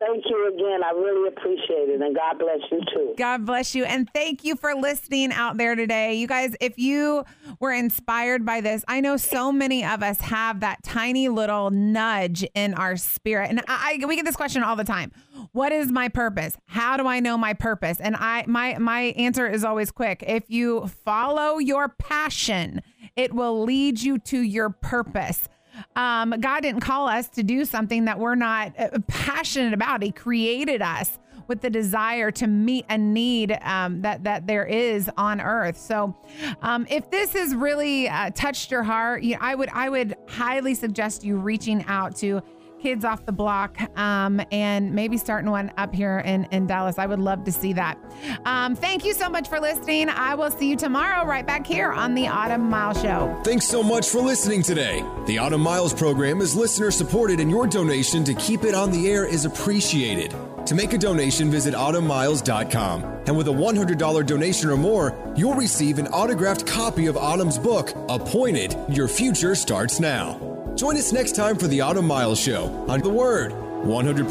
Thank 0.00 0.26
you 0.30 0.48
again. 0.54 0.84
I 0.84 0.90
really 0.90 1.26
appreciate 1.26 1.88
it. 1.88 2.00
And 2.00 2.14
God 2.14 2.38
bless 2.38 2.60
you 2.70 2.80
too. 2.94 3.14
God 3.18 3.44
bless 3.44 3.74
you. 3.74 3.84
And 3.84 4.08
thank 4.14 4.44
you 4.44 4.54
for 4.54 4.72
listening 4.74 5.32
out 5.32 5.56
there 5.56 5.74
today. 5.74 6.14
You 6.14 6.28
guys, 6.28 6.54
if 6.60 6.78
you 6.78 7.24
were 7.58 7.72
inspired 7.72 8.46
by 8.46 8.60
this, 8.60 8.84
I 8.86 9.00
know 9.00 9.16
so 9.16 9.50
many 9.50 9.84
of 9.84 10.04
us 10.04 10.20
have 10.20 10.60
that 10.60 10.84
tiny 10.84 11.28
little 11.28 11.70
nudge 11.70 12.44
in 12.54 12.74
our 12.74 12.96
spirit. 12.96 13.50
And 13.50 13.60
I, 13.66 13.98
I 14.00 14.06
we 14.06 14.14
get 14.14 14.24
this 14.24 14.36
question 14.36 14.62
all 14.62 14.76
the 14.76 14.84
time. 14.84 15.10
What 15.50 15.72
is 15.72 15.90
my 15.90 16.08
purpose? 16.08 16.56
How 16.66 16.96
do 16.96 17.08
I 17.08 17.18
know 17.18 17.36
my 17.36 17.54
purpose? 17.54 17.98
And 17.98 18.14
I 18.14 18.44
my 18.46 18.78
my 18.78 19.00
answer 19.16 19.48
is 19.48 19.64
always 19.64 19.90
quick. 19.90 20.22
If 20.24 20.44
you 20.48 20.86
follow 21.04 21.58
your 21.58 21.88
passion, 21.88 22.82
it 23.16 23.34
will 23.34 23.64
lead 23.64 24.00
you 24.00 24.18
to 24.18 24.40
your 24.40 24.70
purpose. 24.70 25.48
Um, 25.96 26.34
God 26.40 26.60
didn't 26.60 26.80
call 26.80 27.08
us 27.08 27.28
to 27.30 27.42
do 27.42 27.64
something 27.64 28.04
that 28.06 28.18
we're 28.18 28.34
not 28.34 28.72
uh, 28.78 28.98
passionate 29.06 29.74
about. 29.74 30.02
He 30.02 30.12
created 30.12 30.82
us 30.82 31.18
with 31.48 31.62
the 31.62 31.70
desire 31.70 32.30
to 32.30 32.46
meet 32.46 32.84
a 32.90 32.98
need 32.98 33.58
um, 33.62 34.02
that 34.02 34.22
that 34.24 34.46
there 34.46 34.66
is 34.66 35.10
on 35.16 35.40
earth. 35.40 35.78
So, 35.78 36.14
um, 36.62 36.86
if 36.90 37.10
this 37.10 37.32
has 37.32 37.54
really 37.54 38.08
uh, 38.08 38.30
touched 38.30 38.70
your 38.70 38.82
heart, 38.82 39.22
you 39.22 39.34
know, 39.34 39.40
I 39.40 39.54
would 39.54 39.70
I 39.70 39.88
would 39.88 40.14
highly 40.28 40.74
suggest 40.74 41.24
you 41.24 41.36
reaching 41.36 41.84
out 41.86 42.14
to 42.16 42.42
kids 42.78 43.04
off 43.04 43.26
the 43.26 43.32
block 43.32 43.78
um, 43.98 44.40
and 44.50 44.92
maybe 44.92 45.16
starting 45.16 45.50
one 45.50 45.72
up 45.76 45.94
here 45.94 46.20
in, 46.20 46.44
in 46.50 46.66
Dallas. 46.66 46.98
I 46.98 47.06
would 47.06 47.18
love 47.18 47.44
to 47.44 47.52
see 47.52 47.72
that. 47.74 47.98
Um, 48.44 48.74
thank 48.74 49.04
you 49.04 49.14
so 49.14 49.28
much 49.28 49.48
for 49.48 49.60
listening. 49.60 50.08
I 50.08 50.34
will 50.34 50.50
see 50.50 50.68
you 50.70 50.76
tomorrow 50.76 51.26
right 51.26 51.46
back 51.46 51.66
here 51.66 51.92
on 51.92 52.14
the 52.14 52.28
Autumn 52.28 52.68
Mile 52.70 52.94
Show. 52.94 53.40
Thanks 53.44 53.66
so 53.66 53.82
much 53.82 54.08
for 54.08 54.20
listening 54.20 54.62
today. 54.62 55.04
The 55.26 55.38
Autumn 55.38 55.60
Miles 55.60 55.92
program 55.92 56.40
is 56.40 56.54
listener 56.54 56.90
supported, 56.90 57.40
and 57.40 57.50
your 57.50 57.66
donation 57.66 58.24
to 58.24 58.34
keep 58.34 58.64
it 58.64 58.74
on 58.74 58.90
the 58.90 59.08
air 59.08 59.24
is 59.26 59.44
appreciated. 59.44 60.34
To 60.66 60.74
make 60.74 60.92
a 60.92 60.98
donation, 60.98 61.50
visit 61.50 61.74
autumnmiles.com. 61.74 63.04
And 63.26 63.36
with 63.36 63.48
a 63.48 63.52
$100 63.52 64.26
donation 64.26 64.68
or 64.68 64.76
more, 64.76 65.14
you'll 65.34 65.54
receive 65.54 65.98
an 65.98 66.08
autographed 66.08 66.66
copy 66.66 67.06
of 67.06 67.16
Autumn's 67.16 67.58
book, 67.58 67.92
Appointed 68.08 68.76
Your 68.88 69.08
Future 69.08 69.54
Starts 69.54 69.98
Now. 69.98 70.47
Join 70.78 70.96
us 70.96 71.12
next 71.12 71.34
time 71.34 71.56
for 71.56 71.66
the 71.66 71.80
Autumn 71.80 72.06
Miles 72.06 72.38
Show 72.38 72.66
on 72.88 73.00
The 73.00 73.08
Word, 73.08 73.50
100.7 73.50 74.28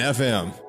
FM. 0.00 0.63